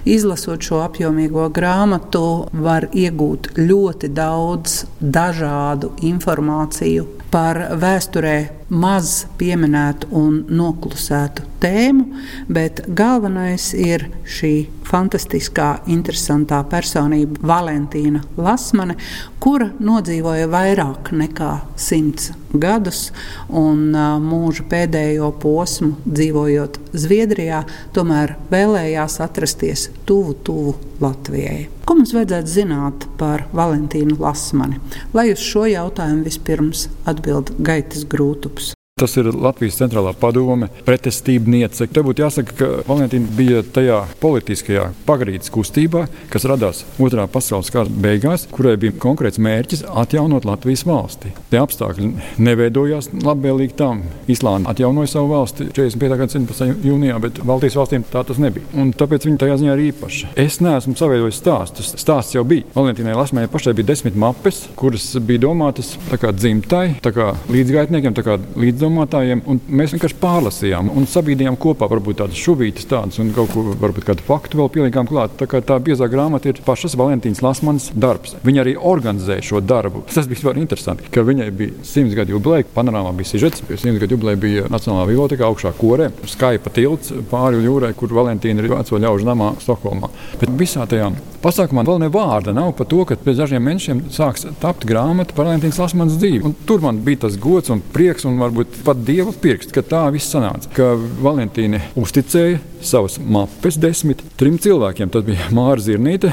Izlasot 0.04 0.62
šo 0.62 0.82
apjomīgo 0.84 1.48
grāmatu, 1.50 2.48
var 2.52 2.88
iegūt 2.92 3.56
ļoti 3.56 4.08
daudz 4.12 4.86
dažādu 5.00 5.94
informāciju 6.02 7.06
par 7.30 7.76
vēsturē 7.76 8.55
maz 8.68 9.26
pieminētu 9.38 10.08
un 10.16 10.40
noklusētu 10.50 11.44
tēmu, 11.62 12.06
bet 12.52 12.82
galvenais 12.88 13.70
ir 13.78 14.08
šī 14.26 14.54
fantastiskā, 14.86 15.82
interesantā 15.90 16.60
personība 16.70 17.40
Valentīna 17.46 18.22
Lasmane, 18.38 18.96
kura 19.42 19.70
nodzīvoja 19.82 20.48
vairāk 20.50 21.12
nekā 21.16 21.52
simts 21.78 22.32
gadus 22.56 23.10
un 23.48 23.90
mūža 24.24 24.66
pēdējo 24.70 25.30
posmu 25.42 25.94
dzīvojot 26.06 26.80
Zviedrijā, 26.96 27.64
tomēr 27.96 28.36
vēlējās 28.52 29.20
atrasties 29.24 29.90
tuvu, 30.08 30.36
tuvu 30.46 30.76
Latvijai. 31.02 31.66
Ko 31.86 31.94
mums 31.94 32.10
vajadzētu 32.16 32.50
zināt 32.50 33.04
par 33.20 33.44
Valentīnu 33.54 34.16
Lasmani? 34.18 34.80
Lai 35.14 35.28
uz 35.30 35.42
šo 35.44 35.66
jautājumu 35.70 36.24
vispirms 36.26 36.88
atbild 37.06 37.52
Gaitas 37.62 38.02
Grūtups. 38.10 38.55
Tas 38.96 39.12
ir 39.20 39.26
Latvijas 39.28 39.74
centrālā 39.76 40.14
padome, 40.16 40.70
pretestībniece. 40.86 41.84
Te 41.92 42.00
būtu 42.00 42.22
jāsaka, 42.22 42.54
ka 42.56 42.66
Valentīna 42.88 43.28
bija 43.36 43.58
tajā 43.60 43.98
politiskajā 44.22 44.86
pagrīdes 45.04 45.50
kustībā, 45.52 46.06
kas 46.32 46.46
radās 46.48 46.80
Otrā 46.96 47.26
pasaules 47.28 47.68
kara 47.74 47.92
beigās, 47.92 48.46
kurai 48.48 48.78
bija 48.80 48.94
konkrēts 48.96 49.36
mērķis 49.36 49.82
atjaunot 50.00 50.48
Latvijas 50.48 50.86
valsti. 50.88 51.34
Tie 51.50 51.60
apstākļi 51.60 52.08
neveidojās 52.46 53.10
labvēlīgi 53.18 53.76
tam. 53.76 54.00
Islāna 54.32 54.72
atjaunoja 54.72 55.12
savu 55.12 55.28
valsti 55.34 55.68
45. 55.76 56.16
gada 56.22 56.32
17. 56.32 56.88
jūnijā, 56.88 57.20
bet 57.26 57.42
Baltijas 57.44 57.76
valstīm 57.76 58.08
tā 58.14 58.24
tas 58.24 58.40
nebija. 58.40 58.64
Un 58.80 58.94
tāpēc 58.96 59.28
viņa 59.28 59.42
tajā 59.44 59.60
ziņā 59.60 59.76
ir 59.76 59.84
īpaša. 59.90 60.32
Es 60.46 60.56
neesmu 60.64 60.96
saveidojis 60.96 61.42
stāstus. 61.42 61.92
Stāsts 62.00 62.38
jau 62.38 62.46
bija. 62.48 62.64
Valentīnai 62.72 63.20
Lasmējai 63.20 63.52
pašai 63.58 63.76
bija 63.76 63.92
desmit 63.92 64.16
mapes, 64.16 64.64
kuras 64.80 65.12
bija 65.20 65.44
domātas 65.44 65.98
kā 66.16 66.32
dzimtai, 66.32 66.86
kā 67.04 67.34
līdzgaitniekiem, 67.52 68.16
kā 68.24 68.40
līdzdalībniekiem 68.40 68.85
domātājiem, 68.86 69.42
un 69.50 69.60
mēs 69.68 69.92
vienkārši 69.96 70.18
pārlasījām 70.22 70.90
un 70.94 71.08
sabīdījām 71.10 71.58
kopā 71.60 71.88
varbūt 71.90 72.22
tādas 72.22 72.40
šuvītas 72.40 72.88
tādas 72.90 73.20
un 73.22 73.32
kaut 73.36 73.52
ko 73.52 73.64
varbūt 73.74 74.06
kādu 74.08 74.24
faktu 74.26 74.60
vēl 74.60 74.70
pielikām 74.78 75.08
klāt. 75.10 75.36
Tā 75.40 75.48
kā 75.50 75.60
tā 75.64 75.78
biezā 75.82 76.08
grāmata 76.10 76.50
ir 76.50 76.62
pašas 76.66 76.96
Valentīnas 76.98 77.42
Lasmanas 77.44 77.90
darbs. 77.94 78.36
Viņa 78.46 78.62
arī 78.62 78.76
organizēja 78.78 79.44
šo 79.50 79.62
darbu. 79.64 80.04
Tas 80.12 80.28
bija 80.30 80.48
ļoti 80.48 80.62
interesanti, 80.62 81.10
ka 81.12 81.24
viņai 81.26 81.48
bija 81.56 81.86
simts 81.86 82.16
gadu 82.16 82.36
jubileja, 82.36 82.68
panorāmā 82.74 83.12
bija 83.18 83.32
sižets, 83.32 83.64
pie 83.66 83.78
simts 83.80 84.00
gadu 84.02 84.16
jubileja 84.16 84.40
bija 84.40 84.66
Nacionālā 84.72 85.08
biblioteka 85.10 85.48
augšā 85.48 85.72
korē, 85.78 86.10
Skype 86.30 86.72
tilts 86.76 87.12
pāri 87.30 87.62
jūrai, 87.64 87.92
kur 87.98 88.14
Valentīna 88.16 88.62
ir 88.62 88.70
veco 88.72 89.00
ļaužu 89.02 89.26
namā 89.28 89.54
Stokholmā. 89.62 90.10
Bet 90.40 90.52
visā 90.60 90.86
tajā 90.88 91.10
pasākumā 91.44 91.84
vēl 91.86 92.00
ne 92.02 92.10
vārda 92.12 92.54
nav 92.56 92.72
par 92.78 92.88
to, 92.90 93.04
ka 93.08 93.18
pēc 93.20 93.42
dažiem 93.42 93.64
mēnešiem 93.66 94.04
sāks 94.14 94.46
tapt 94.62 94.86
grāmata 94.88 95.36
par 95.36 95.50
Valentīnas 95.50 95.80
Lasmanas 95.82 96.18
dzīvi. 96.20 96.42
Un 96.46 96.56
tur 96.68 96.82
man 96.84 97.00
bija 97.06 97.24
tas 97.26 97.38
gods 97.40 97.72
un 97.72 97.82
prieks 97.94 98.26
un 98.28 98.40
varbūt 98.40 98.75
pat 98.84 99.00
dieva 99.06 99.32
pirksts, 99.32 99.74
ka 99.74 99.84
tā 99.86 100.02
viss 100.14 100.32
sanāca. 100.32 100.70
Ka 100.76 100.92
Valentīna 100.96 101.80
uzticēja 101.98 102.60
savas 102.84 103.18
mapes 103.20 103.78
desmit 103.80 104.22
trim 104.40 104.58
cilvēkiem. 104.62 105.12
Tas 105.12 105.26
bija 105.26 105.50
Māra 105.56 105.82
Zirnīte. 105.82 106.32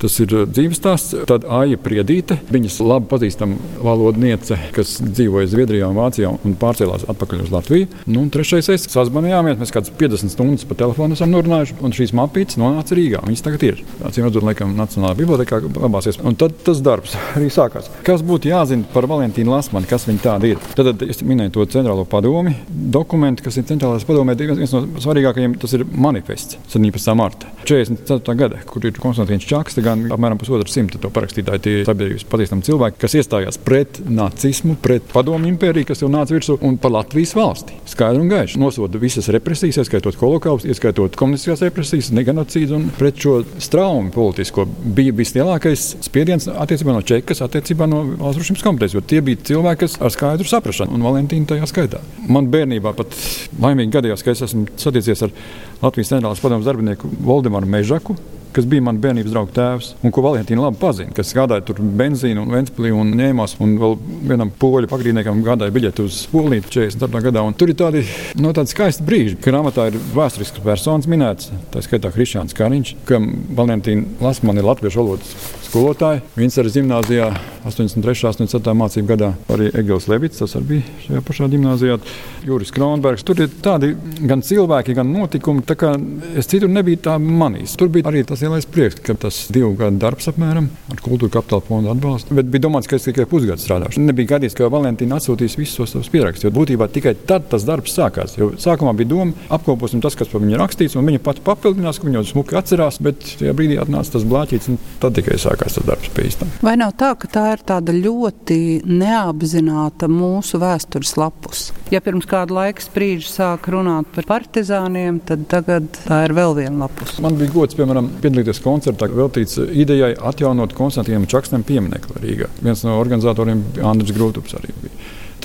Tas 0.00 0.18
ir 0.20 0.32
uh, 0.34 0.44
dzīves 0.48 0.80
stāsts. 0.80 1.14
Tad 1.28 1.46
Aija 1.58 1.78
Priedīte, 1.80 2.38
viņas 2.52 2.78
labi 2.84 3.08
pazīstama 3.10 3.56
valodniece, 3.82 4.58
kas 4.76 4.96
dzīvoja 5.00 5.48
Zviedrijā 5.52 5.88
un 5.90 5.96
Vācijā 5.96 6.32
un 6.36 6.56
pārcēlās 6.60 7.06
atpakaļ 7.10 7.46
uz 7.46 7.52
Latviju. 7.54 7.88
Nu, 8.04 8.22
un 8.24 8.30
trešais 8.32 8.68
es 8.74 8.86
sazvanījāmies, 8.92 9.58
mēs 9.60 9.72
kādas 9.74 9.92
50 9.96 10.34
stundas 10.34 10.66
pa 10.68 10.76
telefonu 10.78 11.16
esam 11.16 11.32
norunājuši, 11.32 11.78
un 11.80 11.96
šīs 11.96 12.14
mapītes 12.16 12.60
nonāca 12.60 12.96
Rīgā. 12.98 13.22
Viņas 13.26 13.44
tagad 13.46 13.66
ir. 13.66 13.80
Acīm 14.06 14.26
redzot, 14.26 14.44
laikam, 14.46 14.74
Nacionālajā 14.76 15.20
bibliotekā 15.22 15.62
glabāsies. 15.64 16.20
Un 16.26 16.36
tad 16.38 16.58
tas 16.66 16.82
darbs 16.84 17.16
arī 17.38 17.48
sākās. 17.52 17.88
Kas 18.06 18.24
būtu 18.26 18.52
jāzina 18.52 18.88
par 18.92 19.08
Valentīnu 19.10 19.54
Lasmanu, 19.54 19.88
kas 19.88 20.06
viņa 20.10 20.24
tāda 20.26 20.52
ir? 20.52 20.60
Tad, 20.76 20.92
tad 20.92 21.06
es 21.08 21.24
minēju 21.24 21.56
to 21.56 21.68
centrālo 21.72 22.04
padomi. 22.08 22.56
Dokumenti, 22.68 23.46
kas 23.46 23.56
ir 23.56 23.66
centrālās 23.68 24.04
padomē, 24.08 24.36
viens 24.36 24.74
no 24.74 24.84
svarīgākajiem, 25.02 25.56
tas 25.62 25.76
ir 25.76 25.86
manifests 25.88 26.60
17. 26.74 27.16
marta 27.18 27.50
44. 27.66 28.36
gada, 28.38 28.60
kur 28.68 28.84
ir 28.86 28.98
Konstantīns 29.02 29.46
Čakste 29.48 29.82
gan 29.86 30.06
apmēram 30.14 30.40
pusotru 30.40 30.70
simtu 30.70 31.00
to 31.02 31.10
parakstītāju, 31.14 31.62
tie 31.62 31.74
sabiedrības 31.86 32.26
pazīstami 32.30 32.66
cilvēki, 32.66 33.00
kas 33.02 33.16
iestājās 33.20 33.58
pret 33.62 34.00
nacismu, 34.06 34.76
pret 34.82 35.06
padomu 35.12 35.48
impēriju, 35.52 35.88
kas 35.90 36.02
jau 36.02 36.10
nāca 36.12 36.34
virsū 36.36 36.58
un 36.66 36.78
par 36.82 36.94
Latvijas 36.96 37.34
valsti. 37.36 37.78
Skaidri 37.88 38.22
un 38.22 38.30
gaiši 38.32 38.60
nosoda 38.62 39.00
visas 39.02 39.30
represijas, 39.34 39.80
ieskaitot 39.82 40.18
holokaustu, 40.20 40.70
ieskaitot 40.72 41.18
komunistiskās 41.18 41.64
represijas, 41.66 42.12
neganocīdu 42.16 42.76
un 42.78 42.88
pret 42.98 43.20
šo 43.22 43.38
straumu 43.62 44.12
politisko. 44.14 44.66
Bija 44.96 45.14
vislielākais 45.16 45.88
spiediens 46.06 46.48
attiecībā 46.50 46.94
no 46.96 47.04
Čekas, 47.06 47.42
attiecībā 47.46 47.88
no 47.90 48.02
valsts 48.16 48.40
drošības 48.40 48.66
komitejas, 48.66 48.96
jo 48.96 49.04
tie 49.06 49.22
bija 49.24 49.42
cilvēki, 49.52 49.82
kas 49.84 49.98
ar 50.00 50.14
skaidru 50.14 50.48
saprašanu 50.48 50.96
un 50.96 51.06
Valentīnu 51.06 51.50
tajā 51.50 51.68
skaitā. 51.70 52.02
Man 52.26 52.50
bērnībā 52.52 52.94
pat 52.96 53.14
laimīgi 53.62 53.94
gadījās, 53.98 54.24
ka 54.24 54.34
es 54.34 54.44
esmu 54.48 54.66
satiecies 54.80 55.26
ar 55.26 55.34
Latvijas 55.82 56.14
centrālās 56.14 56.42
padomus 56.42 56.66
darbinieku 56.68 57.10
Valdemaru 57.26 57.68
Mežaku, 57.70 58.16
kas 58.54 58.68
bija 58.68 58.84
mans 58.86 59.00
bērnības 59.02 59.32
draugs 59.32 59.54
tēvs, 59.56 59.90
un 60.04 60.14
ko 60.14 60.24
Valentīna 60.24 60.66
labi 60.66 60.80
pazina, 60.80 61.14
kas 61.16 61.34
gādāja 61.36 61.64
tur 61.66 61.80
benzīnu 61.80 62.44
un 62.44 62.54
ventspilī 62.56 62.92
un 62.94 63.12
ņēmās, 63.18 63.56
un 63.64 63.76
vēl 63.82 63.98
vienam 64.32 64.52
poļu 64.62 64.90
pagrīdniekam 64.92 65.42
gādāja 65.46 65.74
biļeti 65.74 66.06
uz 66.06 66.22
Poliju 66.32 66.64
44. 66.68 67.22
gadā. 67.28 67.44
Un 67.46 67.56
tur 67.58 67.72
ir 67.72 67.78
tādi, 67.78 68.04
no 68.40 68.54
tādi 68.56 68.72
skaisti 68.72 69.06
brīži. 69.06 69.38
Grāmatā 69.44 69.90
ir 69.90 70.00
vēsturisks 70.16 70.64
personis 70.64 71.10
minēts, 71.10 71.52
tā 71.74 71.84
skaitā 71.84 72.12
Krišāns 72.14 72.56
Kariņš, 72.56 72.96
kam 73.08 73.30
Valentīna 73.56 74.18
Lasmana 74.24 74.62
ir 74.62 74.70
latviešu 74.70 75.02
valodas 75.02 75.64
skolotāja. 75.66 76.22
Viņas 76.36 76.60
arī 76.62 76.72
gimnājā 76.78 77.28
83. 77.66 78.24
un 78.40 78.46
87. 78.46 78.74
mācību 78.78 79.10
gadā 79.10 79.32
arī 79.52 79.68
Egils 79.74 80.06
Levits, 80.10 80.40
tas 80.40 80.54
arī 80.58 80.76
bija 80.76 80.96
šajā 81.06 81.22
pašā 81.26 81.48
gimnājā. 81.52 81.98
Juris 82.46 82.70
Kronbergs. 82.70 83.24
Tur 83.26 83.40
ir 83.42 83.50
tādi 83.62 83.90
gan 84.22 84.42
cilvēki, 84.46 84.94
gan 84.94 85.10
notikumi, 85.10 85.64
tā 85.66 85.74
kā 85.78 85.92
es 86.38 86.46
citur 86.50 86.70
nebiju 86.70 87.00
tā 87.08 87.16
manījis. 87.18 87.74
Tur 87.80 87.90
bija 87.92 88.06
arī 88.06 88.22
tas 88.28 88.44
lielais 88.44 88.68
prieks, 88.70 89.00
ka 89.02 89.16
tas 89.26 89.46
divu 89.50 89.72
gadu 89.78 89.98
darbs 90.02 90.30
apmēram 90.30 90.68
ar 90.92 91.02
kultūra 91.02 91.38
kapitāla 91.38 91.66
fondu 91.66 91.90
atbalstu. 91.90 92.36
Bet 92.38 92.50
bija 92.52 92.68
domāts, 92.68 92.86
ka 92.90 93.00
es 93.00 93.08
tikai 93.08 93.26
pusgadu 93.30 93.62
strādāšu. 93.62 94.04
Nebija 94.06 94.36
gadījis, 94.36 94.54
ka 94.58 94.70
Valentīna 94.70 95.18
atsūtīs 95.18 95.58
visus 95.58 95.90
savus 95.90 96.12
pierakstus, 96.12 96.46
jo 96.46 96.54
būtībā 96.54 96.86
tikai 96.94 97.16
tad 97.26 97.50
tas 97.50 97.66
darbs 97.66 97.96
sākās. 97.98 98.36
Jo 98.38 98.52
sākumā 98.62 98.94
bija 99.00 99.10
doma, 99.16 99.34
apkoposim 99.58 100.04
tas, 100.04 100.14
kas 100.18 100.30
par 100.30 100.44
viņu 100.44 100.62
rakstīts, 100.62 100.94
un 100.94 101.10
viņa 101.10 101.24
pati 101.26 101.42
papildinās, 101.46 101.98
ka 101.98 102.06
viņa 102.06 102.20
jau 102.20 102.26
smuki 102.30 102.60
atcerās, 102.60 103.02
bet 103.02 103.26
tajā 103.40 103.56
brīdī 103.58 103.80
atnāca 103.82 104.14
tas 104.14 104.28
blāķīts, 104.28 104.70
un 104.70 104.78
tad 105.02 105.18
tikai 105.18 105.40
sākās 105.42 105.55
tas 105.60 105.78
darbs 105.86 106.10
pie 106.14 106.26
īstām. 106.30 106.50
Vai 106.64 106.76
nav 106.80 106.94
tā, 107.00 107.12
ka 107.18 107.30
tā 107.30 107.44
ir 107.54 107.64
tāda 107.66 107.94
ļoti 107.96 108.58
neapzināta 108.86 110.08
mūsu 110.10 110.60
vēstures 110.62 111.14
lapus? 111.20 111.70
Ja 111.92 112.00
pirms 112.02 112.26
kāda 112.28 112.56
laika 112.56 112.82
sprīdža 112.82 113.30
sāk 113.30 113.68
runāt 113.72 114.10
par 114.14 114.26
partizāniem, 114.28 115.20
tad 115.26 115.46
tagad 115.50 115.88
tā 116.06 116.22
ir 116.26 116.34
vēl 116.36 116.56
viena 116.58 116.86
lapus. 116.86 117.16
Man 117.22 117.38
bija 117.38 117.54
gods, 117.54 117.78
piemēram, 117.78 118.10
piedalīties 118.22 118.62
koncertā, 118.64 119.08
veltīts 119.12 119.60
idejai 119.62 120.14
atjaunot 120.30 120.74
Konstantīnam 120.76 121.28
Čakstam 121.30 121.66
pieminiektu 121.66 122.18
Rīgā. 122.22 122.50
Viens 122.62 122.82
no 122.86 122.98
organizatoriem 123.00 123.62
Andris 123.86 124.14
Grūtups 124.16 124.58
arī. 124.58 124.74
Bija. 124.82 124.95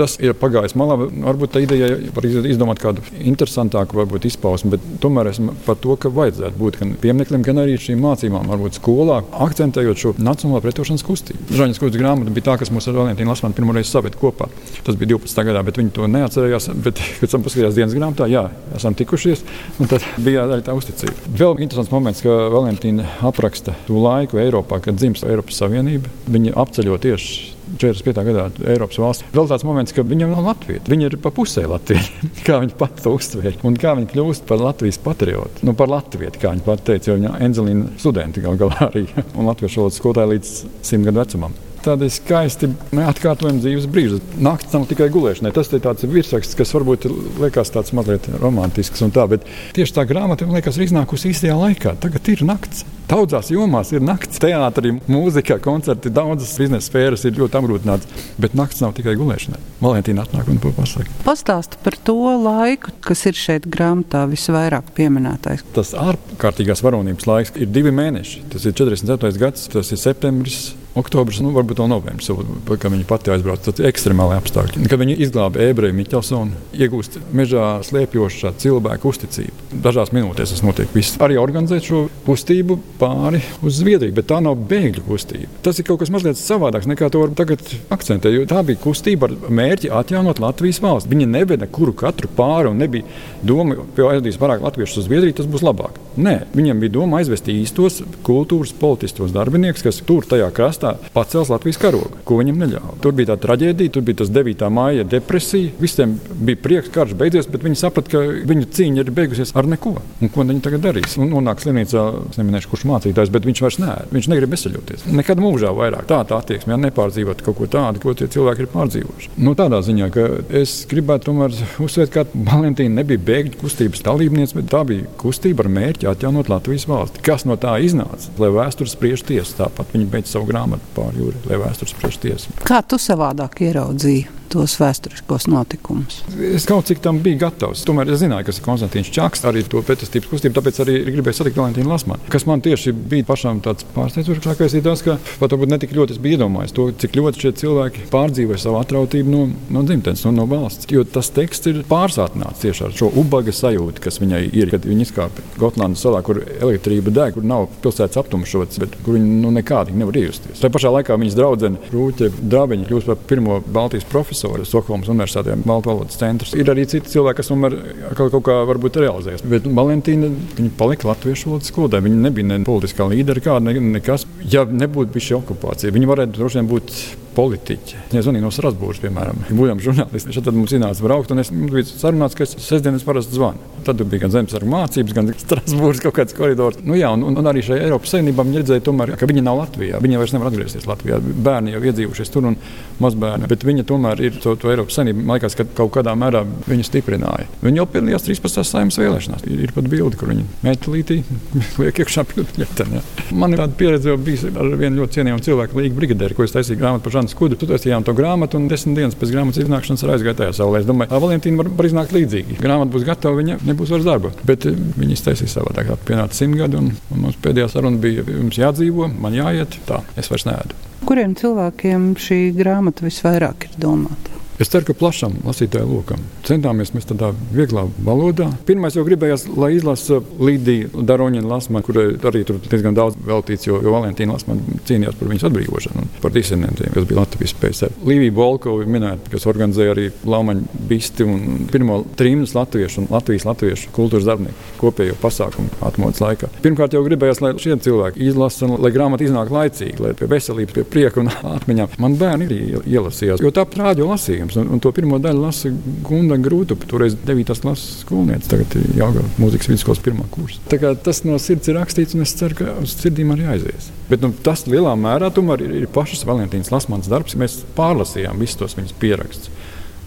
Tas 0.02 0.16
ir 0.18 0.34
pagājis 0.34 0.74
malā. 0.80 0.96
Varbūt 0.98 1.52
tā 1.54 1.62
ideja 1.62 1.92
var 2.16 2.26
izdomāt 2.26 2.80
kādu 2.82 3.04
interesantāku 3.22 4.00
varbūt, 4.00 4.24
izpausmi, 4.32 4.72
bet 4.74 4.88
tomēr 5.04 5.30
esmu 5.30 5.54
par 5.68 5.78
to, 5.84 5.94
ka 6.02 6.10
vajadzētu 6.10 6.58
būt 6.58 6.80
gan 6.80 6.96
piemineklim, 7.04 7.44
gan 7.46 7.62
arī 7.62 7.76
šīm 7.78 8.02
mācībām, 8.02 8.50
varbūt 8.50 8.80
skolā, 8.80 9.20
akcentējot 9.46 10.02
šo 10.02 10.16
nacionālo 10.18 10.64
pretošanas 10.66 11.06
kustību. 11.06 11.52
Žaņas 11.54 11.84
kustas 11.84 12.02
grāmata 12.02 12.34
bija 12.34 12.48
tā, 12.50 12.58
kas 12.64 12.74
mūs 12.74 12.90
ar 12.90 12.98
Valentīnu 12.98 13.30
Lasmanu 13.30 13.60
pirmoreiz 13.60 13.94
saved 13.94 14.18
kopā. 14.18 14.50
Tas 14.88 14.98
bija 14.98 15.14
12. 15.14 15.46
gadā, 15.52 15.62
bet 15.70 15.78
viņi 15.78 15.94
to 16.00 16.10
neatcerējās. 16.16 16.72
Bet, 16.82 17.06
kad 17.22 17.30
esam 17.30 17.46
paskatījās 17.46 17.78
dienas 17.78 17.94
grāmatā, 17.94 18.26
jā, 18.32 18.48
esam 18.82 18.98
tikušies, 18.98 19.46
un 19.78 19.94
tad 19.94 20.10
bija 20.18 20.48
arī 20.48 20.66
tā 20.66 20.74
uzticība. 20.78 21.30
Vēl 21.30 21.62
interesants 21.62 21.94
moments, 21.94 22.26
ka 22.26 22.42
Valentīna 22.50 23.06
apraksta 23.30 23.78
to 23.86 24.02
laiku 24.02 24.42
Eiropā, 24.42 24.82
kad 24.82 24.98
dzimst 24.98 25.30
Eiropas 25.30 25.62
Savienība. 25.62 26.10
Viņa 26.32 26.58
apceļot 26.66 27.06
tieši 27.06 27.61
45. 27.78 28.24
gadā 28.28 28.48
Eiropas 28.74 29.00
valsts. 29.02 29.28
Vēl 29.36 29.50
tāds 29.52 29.66
moments, 29.68 29.96
ka 29.96 30.06
viņa 30.08 30.30
nav 30.32 30.46
Latvija. 30.52 30.84
Viņa 30.92 31.10
ir 31.10 31.18
pa 31.24 31.34
pusē 31.36 31.66
Latvija. 31.70 32.04
kā 32.48 32.60
viņa 32.64 32.78
pati 32.80 33.06
to 33.06 33.16
uztvēra 33.18 33.56
un 33.68 33.80
kā 33.80 33.96
viņa 33.98 34.12
kļūst 34.14 34.48
par 34.50 34.64
Latvijas 34.64 35.02
patriotu. 35.04 35.66
Nu, 35.68 35.76
par 35.78 35.92
Latviju, 35.92 36.34
kā 36.42 36.54
viņa 36.54 36.68
pati 36.68 36.88
teica, 36.92 37.12
jo 37.12 37.20
viņa 37.20 37.36
Enzelīna 37.48 37.92
studenti 38.02 38.44
gal 38.44 38.60
galā 38.60 38.92
arī 38.92 39.08
un 39.38 39.52
latviešu 39.52 39.84
valodas 39.84 40.02
skolotāja 40.02 40.34
līdz 40.36 40.56
simt 40.92 41.08
gadu 41.08 41.24
vecumam. 41.24 41.60
Tādi 41.86 42.10
skaisti 42.14 42.70
neatkārtojami 42.96 43.62
dzīves 43.64 43.88
brīži. 43.92 44.22
Nakts 44.44 44.74
nav 44.76 44.88
tikai 44.90 45.10
gulēšana. 45.14 45.54
Tas 45.56 45.72
ir 45.72 45.84
tāds 45.84 46.08
virsraksts, 46.08 46.58
kas 46.58 46.74
varbūt 46.76 47.08
liekas 47.42 47.74
tāds 47.74 47.94
mazliet 47.98 48.30
romantisks 48.42 49.04
un 49.06 49.14
tā, 49.16 49.28
bet 49.32 49.46
tieši 49.78 49.98
tā 49.98 50.08
grāmata 50.10 50.48
man 50.48 50.60
liekas 50.60 50.80
ir 50.80 50.88
iznākusi 50.88 51.32
īstajā 51.34 51.58
laikā. 51.58 51.96
Tagad 52.02 52.32
ir 52.34 52.44
nakts. 52.48 52.86
Daudzās 53.12 53.50
jomās 53.52 53.90
ir 53.92 54.04
nakts, 54.08 54.40
teātrī, 54.40 54.94
mūzikā, 55.12 55.58
koncerti, 55.60 56.14
daudzas 56.16 56.54
biznesa 56.56 56.88
sfēras 56.88 57.26
ir 57.28 57.36
ļoti 57.36 57.58
apgrūtinātas. 57.60 58.28
Bet 58.40 58.56
nakts 58.56 58.80
nav 58.80 58.94
tikai 58.96 59.18
gulēšana. 59.20 59.60
Valentīna 59.84 60.24
atnāk 60.24 60.48
un 60.48 60.62
pasaka. 60.64 61.12
Pastāsti 61.26 61.82
par 61.84 61.98
to 62.08 62.16
laiku, 62.40 62.94
kas 63.04 63.26
ir 63.28 63.36
šeit 63.36 63.68
grāmatā 63.68 64.24
visvairāk 64.32 64.94
pieminētais. 64.96 65.66
Tas 65.76 65.92
ārkārtīgās 65.98 66.86
varonības 66.86 67.28
laiks 67.28 67.58
ir 67.60 67.68
divi 67.68 67.92
mēneši. 67.92 68.46
Tas 68.54 68.70
ir 68.70 68.78
47. 68.80 69.36
gads, 69.42 69.68
tas 69.76 69.92
ir 69.92 70.00
septembris 70.00 70.70
oktobris, 70.98 71.40
nu, 71.44 71.54
varbūt 71.56 71.82
vēl 71.82 71.90
novembris, 71.92 72.30
kad 72.68 72.92
viņa 72.92 73.08
pati 73.08 73.32
aizbrauca. 73.34 73.74
Ir 73.80 73.90
ekstremāli 73.92 74.36
apstākļi. 74.38 74.88
Kad 74.92 75.02
viņa 75.02 75.16
izglāba 75.24 75.62
ebreju 75.64 75.96
Miķelsonu, 75.96 76.58
iegūst 76.76 77.18
mežā 77.36 77.68
slēpjošā 77.88 78.54
cilvēku 78.62 79.12
uzticību. 79.12 79.70
Dažās 79.84 80.12
minūtēs 80.16 80.54
tas 80.56 80.64
notiek. 80.66 80.92
Viss. 80.96 81.18
Arī 81.24 81.38
organizēt 81.42 81.88
šo 81.88 82.04
kustību 82.26 82.78
pāri 83.00 83.42
uz 83.64 83.80
Zviedriju, 83.82 84.16
bet 84.18 84.28
tā 84.32 84.42
nav 84.44 84.60
bēgļu 84.70 85.06
kustība. 85.08 85.50
Tas 85.66 85.80
ir 85.80 85.88
kaut 85.88 86.02
kas 86.04 86.12
mazliet 86.14 86.40
savādāks 86.40 86.90
nekā 86.92 87.10
to 87.14 87.24
var 87.24 87.36
tagad 87.40 87.64
akcentēt. 87.94 88.42
Tā 88.52 88.64
bija 88.68 88.82
kustība 88.84 89.30
ar 89.30 89.38
mērķi 89.62 89.92
atjaunot 89.96 90.42
Latvijas 90.44 90.82
valsti. 90.84 91.12
Viņa 91.14 91.30
neveda 91.32 91.70
kuru 91.72 91.96
katru 91.98 92.30
pāri 92.36 92.72
un 92.72 92.82
nebija 92.82 93.08
doma, 93.48 93.80
ka 93.96 94.12
aizvedīs 94.12 94.40
vairāk 94.42 94.64
latviešus 94.66 95.04
uz 95.04 95.08
Zviedriju, 95.08 95.40
tas 95.40 95.50
būs 95.50 95.64
labāk. 95.66 95.98
Nē, 96.22 96.36
viņam 96.58 96.82
bija 96.84 96.96
doma 96.98 97.22
aizvest 97.22 97.48
īstos 97.52 98.02
kultūras 98.28 98.74
politiskus 98.76 99.34
darbiniekus, 99.36 99.86
kas 99.86 100.02
tur 100.06 100.28
tajā 100.28 100.50
krastā 100.56 100.81
krastā 100.82 101.14
pacels 101.14 101.50
Latvijas 101.50 101.80
karogu, 101.82 102.22
ko 102.26 102.38
viņam 102.40 102.60
neļāva. 102.62 102.96
Tur 103.02 103.14
bija 103.16 103.32
tā 103.32 103.38
traģēdija, 103.46 103.94
tur 103.94 104.06
bija 104.06 104.22
tas 104.22 104.32
9. 104.34 104.70
māja 104.74 105.06
depresija. 105.08 105.72
Visiem 105.80 106.18
bija 106.32 106.60
prieks, 106.62 106.90
ka 106.90 107.02
karš 107.02 107.16
beidzies, 107.18 107.50
bet 107.52 107.64
viņi 107.66 107.80
saprata, 107.80 108.12
ka 108.12 108.22
viņu 108.50 108.70
cīņa 108.72 109.04
ir 109.04 109.12
beigusies 109.16 109.54
ar 109.56 109.68
neko. 109.70 109.96
Un 110.22 110.32
ko 110.32 110.46
viņi 110.46 110.64
tagad 110.66 110.86
darīs? 110.86 111.18
Un 111.22 111.32
nonāk 111.34 111.62
slimnīcā, 111.62 112.06
es 112.32 112.40
neminēšu, 112.40 112.72
kurš 112.72 112.86
mācītājs, 112.90 113.34
bet 113.34 113.48
viņš 113.48 113.64
vairs 113.66 113.80
nē, 113.82 113.96
viņš 114.12 114.30
negrib 114.32 114.56
veseļoties. 114.56 115.06
Nekad 115.12 115.42
mūžā 115.42 115.74
vairāk 115.76 116.08
tā, 116.10 116.22
tā 116.30 116.40
attieksme, 116.42 116.76
ja 116.76 116.80
nepārdzīvot 116.88 117.44
kaut 117.46 117.60
ko 117.60 117.70
tādu, 117.72 118.02
ko 118.04 118.16
tie 118.18 118.30
cilvēki 118.32 118.66
ir 118.66 118.72
pārdzīvojuši. 118.74 119.34
Nu, 119.42 119.56
tādā 119.60 119.82
ziņā, 119.86 120.10
ka 120.14 120.28
es 120.62 120.82
gribētu 120.92 121.30
tomēr 121.30 121.56
uzsvērt, 121.82 122.14
ka 122.14 122.26
Valentīna 122.52 123.02
nebija 123.02 123.22
bēgļu 123.28 123.60
kustības 123.62 124.04
dalībniece, 124.06 124.58
bet 124.58 124.70
tā 124.72 124.84
bija 124.88 125.10
kustība 125.22 125.66
ar 125.66 125.72
mērķi 125.74 126.10
atjaunot 126.12 126.52
Latvijas 126.52 126.88
valsti. 126.90 127.24
Kas 127.26 127.46
no 127.50 127.58
tā 127.62 127.76
iznāca? 127.84 128.32
Lai 128.42 128.52
vēsture 128.54 128.92
spriež 128.92 129.26
tiesu, 129.28 129.58
tāpat 129.60 129.94
viņi 129.96 130.10
beidz 130.12 130.32
savu 130.34 130.48
grāmatu 130.50 130.71
grāmatu 130.72 130.94
pār 130.96 131.18
jūri, 131.18 131.42
lai 131.50 131.60
vēstures 131.60 131.96
priekš 132.00 132.20
tiesa. 132.24 132.54
Kā 132.64 132.82
tu 132.84 133.00
savādāk 133.00 133.62
ieraudzīji? 133.62 134.41
Tos 134.52 134.76
vēsturiskos 134.82 135.48
notikumus. 135.52 136.22
Es 136.52 136.68
kaut 136.70 136.90
cik 136.90 137.02
tam 137.04 137.22
biju 137.24 137.40
gatavs. 137.46 137.86
Tomēr 137.88 138.12
es 138.12 138.22
zināju, 138.22 138.48
kas 138.50 138.60
ir 138.60 138.66
Konstants 138.66 139.12
Čakste, 139.12 139.50
arī 139.50 139.64
to 139.68 139.82
pretestības 139.86 140.30
kustību, 140.32 140.56
tāpēc 140.58 140.82
arī 140.84 140.98
gribēju 141.08 141.40
satikt 141.40 141.60
Valentīnu 141.60 141.92
Lasmanu. 141.92 142.28
Kas 142.32 142.46
man 142.50 142.64
tieši 142.64 142.94
bija 142.94 143.28
pašam 143.28 143.62
tāds 143.64 143.88
pārsteidzošākais, 143.96 144.76
ir 144.78 144.86
tas, 144.86 145.04
ka 145.06 145.18
pat 145.40 145.56
varbūt 145.56 145.72
ne 145.72 145.80
tik 145.82 145.96
ļoti 145.98 146.16
es 146.16 146.22
biju 146.22 146.40
iedomājies 146.40 146.76
to, 146.76 146.88
cik 147.04 147.18
ļoti 147.20 147.44
šie 147.44 147.52
cilvēki 147.62 148.08
pārdzīvoja 148.12 148.62
savu 148.62 148.80
atrautību 148.82 149.32
no, 149.32 149.44
no 149.74 149.84
dzimtenes, 149.88 150.24
no, 150.28 150.34
no 150.36 150.48
valsts. 150.52 150.90
Jo 150.92 151.04
tas 151.08 151.32
teksts 151.34 151.72
ir 151.72 151.82
pārsātināts 151.90 152.64
tieši 152.64 152.88
ar 152.88 152.96
šo 152.98 153.12
ubaga 153.22 153.54
sajūtu, 153.56 154.04
kas 154.04 154.22
viņai 154.24 154.44
ir, 154.50 154.72
kad 154.74 154.88
viņi 154.88 155.08
izkāpa 155.08 155.46
Gotlandas 155.62 156.04
salā, 156.06 156.22
kur 156.26 156.42
elektrība 156.42 157.14
deg, 157.16 157.36
kur 157.38 157.48
nav 157.48 157.68
pilsētas 157.84 158.20
aptumšots, 158.22 158.82
bet 158.82 158.98
kur 159.06 159.18
viņi 159.18 159.42
nu, 159.44 159.54
nekādīgi 159.58 160.02
nevar 160.02 160.20
iejusties. 160.22 160.62
Tā 160.62 160.72
pašā 160.74 160.92
laikā 160.98 161.20
viņas 161.20 161.38
draudzene 161.38 161.92
Rūķa 161.94 162.32
Dāviņa 162.52 162.90
kļūst 162.90 163.12
par 163.12 163.22
pirmo 163.30 163.60
Baltijas 163.72 164.08
profesoru 164.10 164.41
profesori 164.42 164.66
Stokholmas 164.66 165.10
Universitātē, 165.10 165.56
Baltu 165.66 165.92
valodas 165.92 166.18
centrs. 166.18 166.54
Ir 166.58 166.70
arī 166.72 166.86
citi 166.90 167.12
cilvēki, 167.14 167.38
kas 167.40 167.52
tomēr 167.52 167.76
kaut, 168.18 168.32
kaut 168.34 168.44
kā 168.48 168.58
varbūt 168.70 169.00
realizējas. 169.02 169.46
Bet 169.46 169.68
Valentīna 169.70 170.32
palika 170.80 171.12
latviešu 171.12 171.52
valodas 171.52 171.72
skolotājai. 171.72 172.08
Viņa 172.08 172.22
nebija 172.26 172.50
ne 172.50 172.62
politiskā 172.66 173.08
līdera, 173.12 173.44
kāda 173.44 173.70
ne, 173.70 173.78
nekas. 173.98 174.26
Ja 174.52 174.66
nebūtu 174.66 175.14
bijusi 175.14 175.38
okupācija, 175.38 175.94
viņa 175.94 176.10
varētu 176.14 176.38
droši 176.38 176.62
vien 176.62 176.72
būt 176.72 176.96
politiķi. 177.36 178.00
Es 178.12 178.26
zvanīju 178.26 178.46
no 178.46 178.52
Strasbūras, 178.54 179.02
piemēram, 179.04 179.44
būdam 179.56 179.82
žurnālisti. 179.84 180.34
Tad 180.42 180.58
mums 180.58 180.74
iznāca 180.76 181.06
braukt, 181.06 181.32
un 181.34 181.44
es 181.44 181.52
biju 181.54 181.84
sarunāts, 181.88 182.38
ka 182.38 182.46
es 182.46 182.56
sestdienas 182.60 183.06
parasti 183.08 183.38
zvanu. 183.38 183.70
Tad 183.86 184.02
bija 184.04 184.26
gan 184.26 184.34
zemesargu 184.34 184.70
mācības, 184.70 185.16
gan 185.18 185.32
Strasbūras 185.42 186.04
kaut 186.04 186.18
kāds 186.20 186.36
koridors. 186.38 186.82
Nu, 186.86 186.98
jā, 187.00 187.10
un, 187.16 187.24
un 187.32 187.52
arī 187.52 187.64
šajā 187.66 187.88
Eiropas 187.88 188.14
Savienībā 188.14 188.46
viņi 188.48 188.62
redzēja, 188.62 188.86
tomēr, 188.86 189.16
ka 189.18 189.30
viņi 189.30 189.46
nav 189.46 189.62
Latvijā. 189.62 190.02
Viņi 190.04 190.22
vairs 190.22 190.36
nevar 190.36 190.52
atgriezties 190.52 190.88
Latvijā. 190.90 191.22
Bērni 191.22 191.76
jau 191.76 191.82
iedzīvojušies 191.88 192.34
tur 192.34 192.50
un 192.52 192.58
mazbērni. 193.02 193.50
Bet 193.52 193.66
viņi 193.66 193.88
tomēr 193.90 194.22
ir 194.28 194.38
to, 194.44 194.56
to 194.60 194.70
Eiropas 194.74 195.00
Savienību. 195.00 195.26
Man 195.26 195.40
liekas, 195.40 195.58
ka 195.58 195.66
kaut 195.80 195.94
kādā 195.96 196.14
mērā 196.20 196.44
viņi 196.68 196.88
stiprināja. 196.90 197.48
Viņi 197.64 197.82
jau 197.82 197.88
piedalījās 197.96 198.28
13. 198.28 198.66
saimnes 198.68 199.00
vēlēšanās. 199.02 199.48
Ir, 199.50 199.66
ir 199.66 199.74
pat 199.76 199.90
bildi, 199.90 200.20
kur 200.20 200.32
viņi 200.34 200.46
metālītī 200.66 201.22
liek 201.82 202.04
iekšā 202.04 202.26
pilsētā. 202.30 202.88
Man 203.42 203.56
ir 203.56 203.64
tāda 203.64 203.78
pieredze 203.78 204.12
jau 204.12 204.20
bijusi 204.22 204.52
ar 204.52 204.76
vienu 204.80 205.02
ļoti 205.02 205.20
cienījamu 205.20 205.46
cilvēku, 205.46 205.80
Līgu 205.82 205.98
Brigadēru, 205.98 206.38
ko 206.38 206.46
es 206.46 206.54
taisīju 206.56 206.80
grāmatu 206.82 207.06
par 207.08 207.16
Žanu 207.22 207.30
Skudru. 207.30 207.58
Tad 207.60 207.70
taisījām 207.76 208.06
to 208.06 208.16
grāmatu, 208.18 208.58
un 208.58 208.68
desmit 208.72 208.98
dienas 208.98 209.18
pēc 209.18 209.34
grāmatas 209.36 209.62
iznākšanas 209.62 210.04
aizgāja 210.16 210.38
tajā 210.40 210.56
saulē. 210.58 210.82
Es 210.82 210.88
domāju, 210.90 211.12
ka 211.12 211.20
Valentīna 211.22 211.62
var, 211.62 211.70
var 211.78 211.90
iznākt 211.90 212.16
līdzīgi. 212.16 212.58
Grāmata 212.62 212.94
būs 212.96 213.06
gatava, 213.06 213.38
viņa 213.38 213.60
nebūs 213.68 213.94
vairs 213.94 214.08
darba. 214.08 214.32
Bet 214.48 214.66
eh, 214.66 214.80
viņi 214.98 215.18
iztaisīja 215.18 215.54
savādāk. 215.60 215.94
Pienāca 216.08 216.38
simt 216.38 216.58
gadi, 216.58 216.82
un, 216.82 216.90
un 217.14 217.24
mums 217.28 217.38
pēdējā 217.44 217.70
saruna 217.76 218.02
bija, 218.02 218.26
jums 218.26 218.58
jādzīvo, 218.58 219.12
man 219.22 219.38
jāiet. 219.38 219.78
Tā, 219.86 220.02
es 220.18 220.32
vairs 220.34 220.48
neēdu. 220.50 220.82
Kuriem 221.06 221.38
cilvēkiem 221.38 222.12
šī 222.22 222.42
grāmata 222.58 223.06
visvairāk 223.06 223.70
ir 223.70 223.80
domāta? 223.86 224.31
Es 224.62 224.70
ceru, 224.70 224.92
ka 224.92 224.98
plašam 224.98 225.40
lasītāju 225.48 225.90
lokam 225.90 226.22
centāmies 226.46 226.92
mēs 226.96 227.08
tādā 227.10 227.32
vieglā 227.54 227.86
valodā. 228.06 228.50
Pirmais 228.68 228.96
jau 228.98 229.06
gribējās, 229.08 229.48
lai 229.60 229.74
izlasa 229.78 230.20
Līdija 230.42 231.04
Daroņina 231.08 231.48
Lasmana, 231.48 231.86
kurai 231.86 232.08
arī 232.30 232.44
tur 232.48 232.60
diezgan 232.66 232.98
daudz 232.98 233.18
veltīts, 233.26 233.68
jo, 233.70 233.80
jo 233.84 233.94
Valentīna 233.96 234.36
Lasmana 234.36 234.80
cīnījās 234.88 235.18
par 235.20 235.32
viņas 235.32 235.48
atbrīvošanu 235.50 236.04
un 236.04 236.10
par 236.24 236.34
disidentiem, 236.36 236.92
kas 236.96 237.08
bija 237.10 237.22
Latvijas 237.22 237.56
PSR. 237.62 237.96
Līvija 238.08 238.36
Bolkova 238.36 238.88
minēta, 238.90 239.32
kas 239.34 239.48
organizēja 239.50 239.96
arī 239.96 240.08
Laumaņu 240.28 240.84
bisti 240.90 241.28
un 241.28 241.68
pirmo 241.72 242.02
trījus 242.20 242.56
latviešu 242.58 243.04
un 243.04 243.10
Latvijas 243.14 243.48
latviešu 243.50 243.94
kultūras 243.96 244.28
darbinieku 244.28 244.82
kopējo 244.82 245.18
pasākumu 245.22 245.82
atmodas 245.88 246.22
laikā. 246.24 246.52
Pirmkārt 246.66 246.96
jau 246.98 247.04
gribējās, 247.06 247.42
lai 247.44 247.54
šie 247.62 247.78
cilvēki 247.86 248.26
izlasa, 248.32 248.70
lai 248.82 248.94
grāmata 248.94 249.26
iznāk 249.26 249.52
laicīgi, 249.54 250.00
lai 250.02 250.14
pie 250.18 250.30
veselības, 250.32 250.76
pie 250.78 250.88
prieka 250.96 251.22
un 251.24 251.32
atmiņām. 251.56 251.98
Man 252.02 252.18
bērni 252.20 252.50
arī 252.50 252.62
ielasījās, 252.82 253.44
jo 253.44 253.54
tā 253.56 253.68
rādio 253.78 254.10
lasījums 254.10 254.51
iespējams. 254.52 254.68
Un, 254.68 254.74
un 254.76 254.80
to 254.80 254.92
pirmo 254.92 255.20
daļu 255.20 255.42
lasa 255.42 255.72
Gunda 256.04 256.38
Grūta, 256.38 256.76
toreiz 256.88 257.16
9. 257.16 257.56
klases 257.62 258.02
skolniece, 258.04 258.50
tagad 258.50 258.76
ir 258.76 258.98
Jāga 258.98 259.24
mūzikas 259.40 259.70
vidusskolas 259.70 260.02
pirmā 260.04 260.28
kursa. 260.32 260.60
Tas 261.04 261.24
no 261.24 261.38
sirds 261.40 261.70
ir 261.70 261.78
rakstīts, 261.80 262.16
un 262.16 262.22
es 262.26 262.34
ceru, 262.36 262.56
ka 262.56 262.76
uz 262.82 262.96
sirdīm 262.98 263.32
arī 263.34 263.48
aizies. 263.56 263.92
Bet 264.10 264.22
nu, 264.22 264.32
tas 264.44 264.66
lielā 264.68 264.94
mērā 265.00 265.32
tomēr 265.34 265.64
ir, 265.66 265.76
ir 265.82 265.88
pašas 265.92 266.26
Valentīnas 266.28 266.72
Lasmanas 266.72 267.10
darbs. 267.12 267.38
Mēs 267.40 267.62
pārlasījām 267.78 268.40
visus 268.42 268.60
tos 268.60 268.78
viņas 268.78 268.98
pierakstus. 269.00 269.52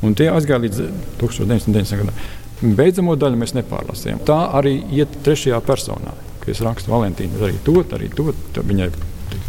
Un 0.04 0.16
tie 0.18 0.28
aizgāja 0.28 0.66
līdz 0.66 0.82
1990. 1.22 2.02
gadam. 2.02 2.74
Beidzamo 2.76 3.16
daļu 3.18 3.40
mēs 3.40 3.54
nepārlasījām. 3.56 4.22
Tā 4.28 4.38
arī 4.58 4.76
iet 4.94 5.12
trešajā 5.24 5.58
personā. 5.64 6.14
Kad 6.42 6.52
es 6.52 6.60
rakstu 6.64 6.92
Valentīnu, 6.92 7.40
arī 7.40 7.56
to, 7.64 7.80
arī 7.96 8.10
to. 8.12 8.28
Viņai 8.60 8.90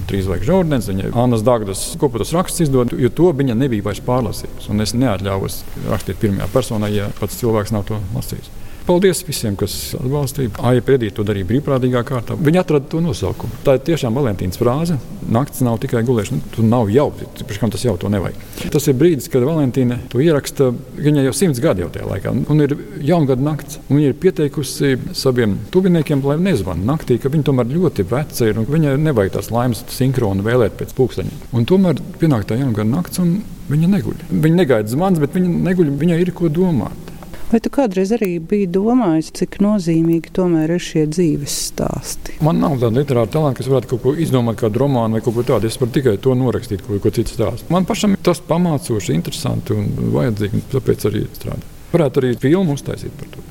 trīs 0.10 0.28
zvaigžņu 0.28 0.58
ordens, 0.58 0.90
viņa 0.92 1.14
Annas 1.22 1.46
Dārgas 1.46 1.86
kopotas 2.02 2.34
rakstus 2.36 2.68
izdod, 2.68 2.94
jo 3.00 3.10
to 3.14 3.32
viņa 3.36 3.58
nebija 3.58 3.86
vairs 3.86 4.04
pārlasījusi. 4.06 4.78
Es 4.86 4.94
neatļāvos 4.98 5.64
rakstīt 5.90 6.22
pirmajā 6.22 6.52
personā, 6.54 6.92
ja 6.94 7.10
pats 7.20 7.42
cilvēks 7.42 7.74
nav 7.76 7.88
to 7.90 8.00
lasījis. 8.16 8.52
Paldies 8.86 9.24
visiem, 9.26 9.56
kas 9.58 9.96
atbalstīja. 9.98 10.52
Aija 10.70 10.84
Predīte 10.86 11.18
to 11.18 11.24
darīja 11.26 11.48
brīvprātīgā 11.50 12.04
kārtā. 12.06 12.36
Viņa 12.38 12.62
atrada 12.62 12.86
to 12.92 13.00
nosaukumu. 13.02 13.64
Tā 13.66 13.80
ir 13.80 13.86
tiešām 13.88 14.14
Valentīnas 14.14 14.60
frāze. 14.62 15.00
Nakts 15.26 15.64
nav 15.66 15.80
tikai 15.82 16.04
gulēšana. 16.06 16.52
Tur 16.54 16.68
nav 16.70 16.92
jau, 16.94 17.08
pirms 17.16 17.62
kam 17.62 17.74
tas 17.74 17.82
jau 17.82 17.96
to 17.98 18.12
nevajag. 18.14 18.38
Tas 18.76 18.86
ir 18.86 18.98
brīdis, 19.00 19.30
kad 19.34 19.46
Valentīna 19.48 19.98
to 20.12 20.22
ieraksta. 20.22 20.70
Viņa 21.00 21.24
jau 21.26 21.34
simts 21.34 21.62
gadi 21.64 21.82
jau 21.82 21.90
tajā 21.96 22.12
laikā. 22.12 22.36
Un 22.54 22.62
ir 22.62 22.76
jaungada 23.10 23.48
nakts. 23.48 23.80
Viņa 23.90 24.12
ir 24.12 24.20
pieteikusi 24.22 24.94
saviem 25.18 25.58
tuviniekiem, 25.74 26.22
lai 26.30 26.38
nezvanītu 26.52 26.92
naktī, 26.92 27.18
ka 27.22 27.34
viņa 27.34 27.50
tomēr 27.50 27.74
ļoti 27.74 28.06
veca 28.14 28.52
ir 28.52 28.62
un 28.62 28.70
viņai 28.70 28.94
nevajag 29.02 29.40
tās 29.40 29.50
laimes 29.56 29.82
sinhronu 29.96 30.46
vēlēt 30.46 30.78
pēc 30.78 30.94
pulksteņa. 30.94 31.42
Un 31.58 31.66
tomēr 31.66 31.98
pienāk 32.22 32.46
tā 32.46 32.60
jaungada 32.62 32.86
nakts 32.92 33.24
un 33.24 33.40
viņa 33.72 33.92
neguļ. 33.98 34.24
Viņa 34.30 34.62
negaida 34.62 34.94
zvans, 34.94 35.18
bet 35.24 35.34
viņa 35.34 35.58
neguļ. 35.72 35.92
Viņai 36.06 36.22
ir 36.22 36.34
ko 36.38 36.54
domāt. 36.54 37.15
Vai 37.46 37.60
tu 37.62 37.70
kādreiz 37.70 38.10
arī 38.16 38.40
biji 38.42 38.66
domājis, 38.74 39.28
cik 39.38 39.60
nozīmīgi 39.62 40.32
tomēr 40.34 40.72
ir 40.76 40.82
šie 40.82 41.04
dzīves 41.12 41.58
stāsti? 41.68 42.40
Man 42.46 42.58
nav 42.64 42.80
tāda 42.82 42.98
literāra 42.98 43.30
talanta, 43.30 43.60
kas 43.60 43.70
varētu 43.70 43.92
kaut 43.92 44.02
ko 44.02 44.14
izdomāt, 44.18 44.58
kādu 44.64 44.82
romānu 44.82 45.20
vai 45.20 45.22
kaut 45.22 45.38
ko 45.38 45.44
tādu. 45.46 45.70
Es 45.70 45.78
varu 45.78 45.94
tikai 45.94 46.16
to 46.22 46.34
norakstīt, 46.40 46.82
ko, 46.86 46.98
ko 47.04 47.12
cits 47.14 47.36
stāsta. 47.38 47.70
Man 47.74 47.86
pašam 47.86 48.18
tas 48.26 48.42
pamācoši, 48.50 49.14
interesanti 49.14 49.78
un 49.78 49.92
vajadzīgi, 50.16 50.58
un 50.58 50.66
tāpēc 50.74 51.06
arī 51.12 51.22
strādāju. 51.38 51.70
Varētu 51.94 52.24
arī 52.24 52.34
filmu 52.48 52.80
uztaisīt 52.80 53.14
par 53.20 53.30
to. 53.36 53.46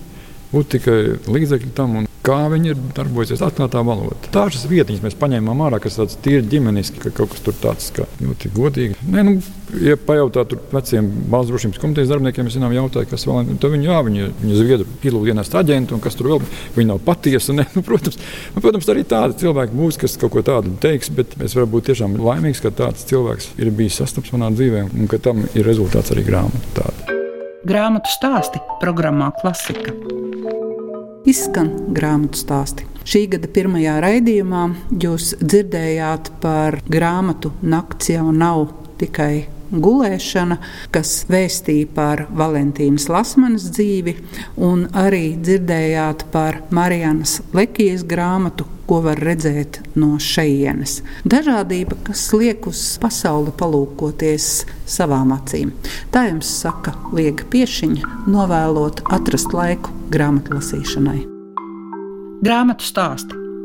Būtu 0.51 0.75
tikai 0.75 0.99
līdzekļi 1.31 1.73
tam 1.79 2.01
un 2.03 2.11
kā 2.25 2.39
viņi 2.53 2.73
ir 2.73 2.81
darbojusies 2.97 3.43
atklātā 3.45 3.83
valoda. 3.85 4.17
Tādas 4.33 4.65
vietiņas 4.69 5.03
mēs 5.05 5.17
paņēmām 5.21 5.61
ārā, 5.67 5.81
kas 5.83 5.99
tādas 5.99 6.17
tīri 6.25 6.45
ģimeniski, 6.55 7.03
ka 7.03 7.13
kaut 7.15 7.35
kas 7.35 7.45
tur 7.45 7.57
tāds 7.61 7.91
kā 7.95 8.07
ļoti 8.23 8.51
godīgi. 8.55 8.97
Nē, 9.13 9.25
nu, 9.27 9.35
ja 9.85 9.97
pajautā 10.01 10.47
tur 10.49 10.63
veciem 10.73 11.11
valsts 11.33 11.53
drošības 11.53 11.83
komitejas 11.83 12.13
darbiniekiem, 12.13 12.49
es 12.49 12.57
viņiem 12.57 12.77
jautāju, 12.79 13.11
kas 13.11 13.27
vēl 13.29 13.43
ir. 13.43 13.59
Tad 13.61 13.75
viņi, 13.75 13.89
jā, 13.91 14.01
viņi, 14.09 14.29
viņi 14.41 14.61
zviedru 14.61 14.89
pilotu 15.03 15.29
dienestu 15.29 15.61
aģenti 15.61 15.97
un 15.97 16.03
kas 16.05 16.19
tur 16.19 16.31
vēl, 16.33 16.49
viņi 16.79 16.91
nav 16.93 17.03
patiesi. 17.05 17.57
Ne? 17.59 17.67
Nu, 17.75 17.83
protams, 17.87 18.19
nu, 18.55 18.63
protams, 18.63 18.89
arī 18.93 19.03
tādi 19.09 19.37
cilvēki 19.45 19.77
būs, 19.77 19.99
kas 20.01 20.17
kaut 20.21 20.33
ko 20.35 20.45
tādu 20.47 20.73
teiks, 20.83 21.11
bet 21.15 21.35
es 21.43 21.57
varu 21.59 21.69
būt 21.75 21.91
tiešām 21.91 22.17
laimīgs, 22.23 22.63
ka 22.65 22.73
tāds 22.75 23.05
cilvēks 23.11 23.53
ir 23.61 23.73
bijis 23.75 23.99
sastaps 24.01 24.33
manā 24.35 24.53
dzīvē 24.55 24.87
un 24.89 25.11
ka 25.11 25.21
tam 25.23 25.43
ir 25.53 25.67
rezultāts 25.67 26.15
arī 26.15 26.27
grāmatā. 26.29 26.89
Grāmatu 27.67 28.13
stāsti 28.13 28.63
programmā 28.83 29.33
Klasika. 29.41 29.97
Izskan 31.25 31.71
grāmatu 31.97 32.37
stāsti. 32.37 32.85
Šī 33.09 33.23
gada 33.33 33.49
pirmajā 33.49 33.95
raidījumā 34.05 34.65
jūs 35.01 35.31
dzirdējāt 35.41 36.31
par 36.43 36.77
grāmatu 36.85 37.53
Nakts 37.65 38.11
jau 38.13 38.27
nav 38.33 38.67
tikai 39.01 39.47
gulēšana, 39.83 40.59
kas 40.95 41.25
vēstīja 41.31 41.89
par 41.95 42.25
Valentīnas 42.35 43.09
Lasmanas 43.13 43.69
dzīvi, 43.75 44.17
un 44.63 44.87
arī 44.95 45.35
dzirdējāt 45.41 46.27
par 46.35 46.63
Marijanas 46.75 47.41
Lekijas 47.57 48.07
grāmatu, 48.09 48.67
ko 48.85 49.01
var 49.07 49.21
redzēt 49.25 49.81
no 49.97 50.15
šejienes. 50.21 50.99
Dažādība, 51.25 51.97
kas 52.05 52.27
liek 52.37 52.67
uz 52.69 52.83
pasauli 53.01 53.55
palūkoties 53.57 54.49
savām 54.97 55.33
acīm. 55.37 55.73
Tā 56.13 56.27
jums 56.29 56.51
saka 56.61 56.93
Liega 57.17 57.47
Piešiņa, 57.53 58.27
novēlot 58.29 59.07
atrast 59.15 59.57
laiku 59.57 59.95
grāmatlasīšanai. 60.13 61.23
Grāmatu 62.45 62.85
stāsti 62.85 63.44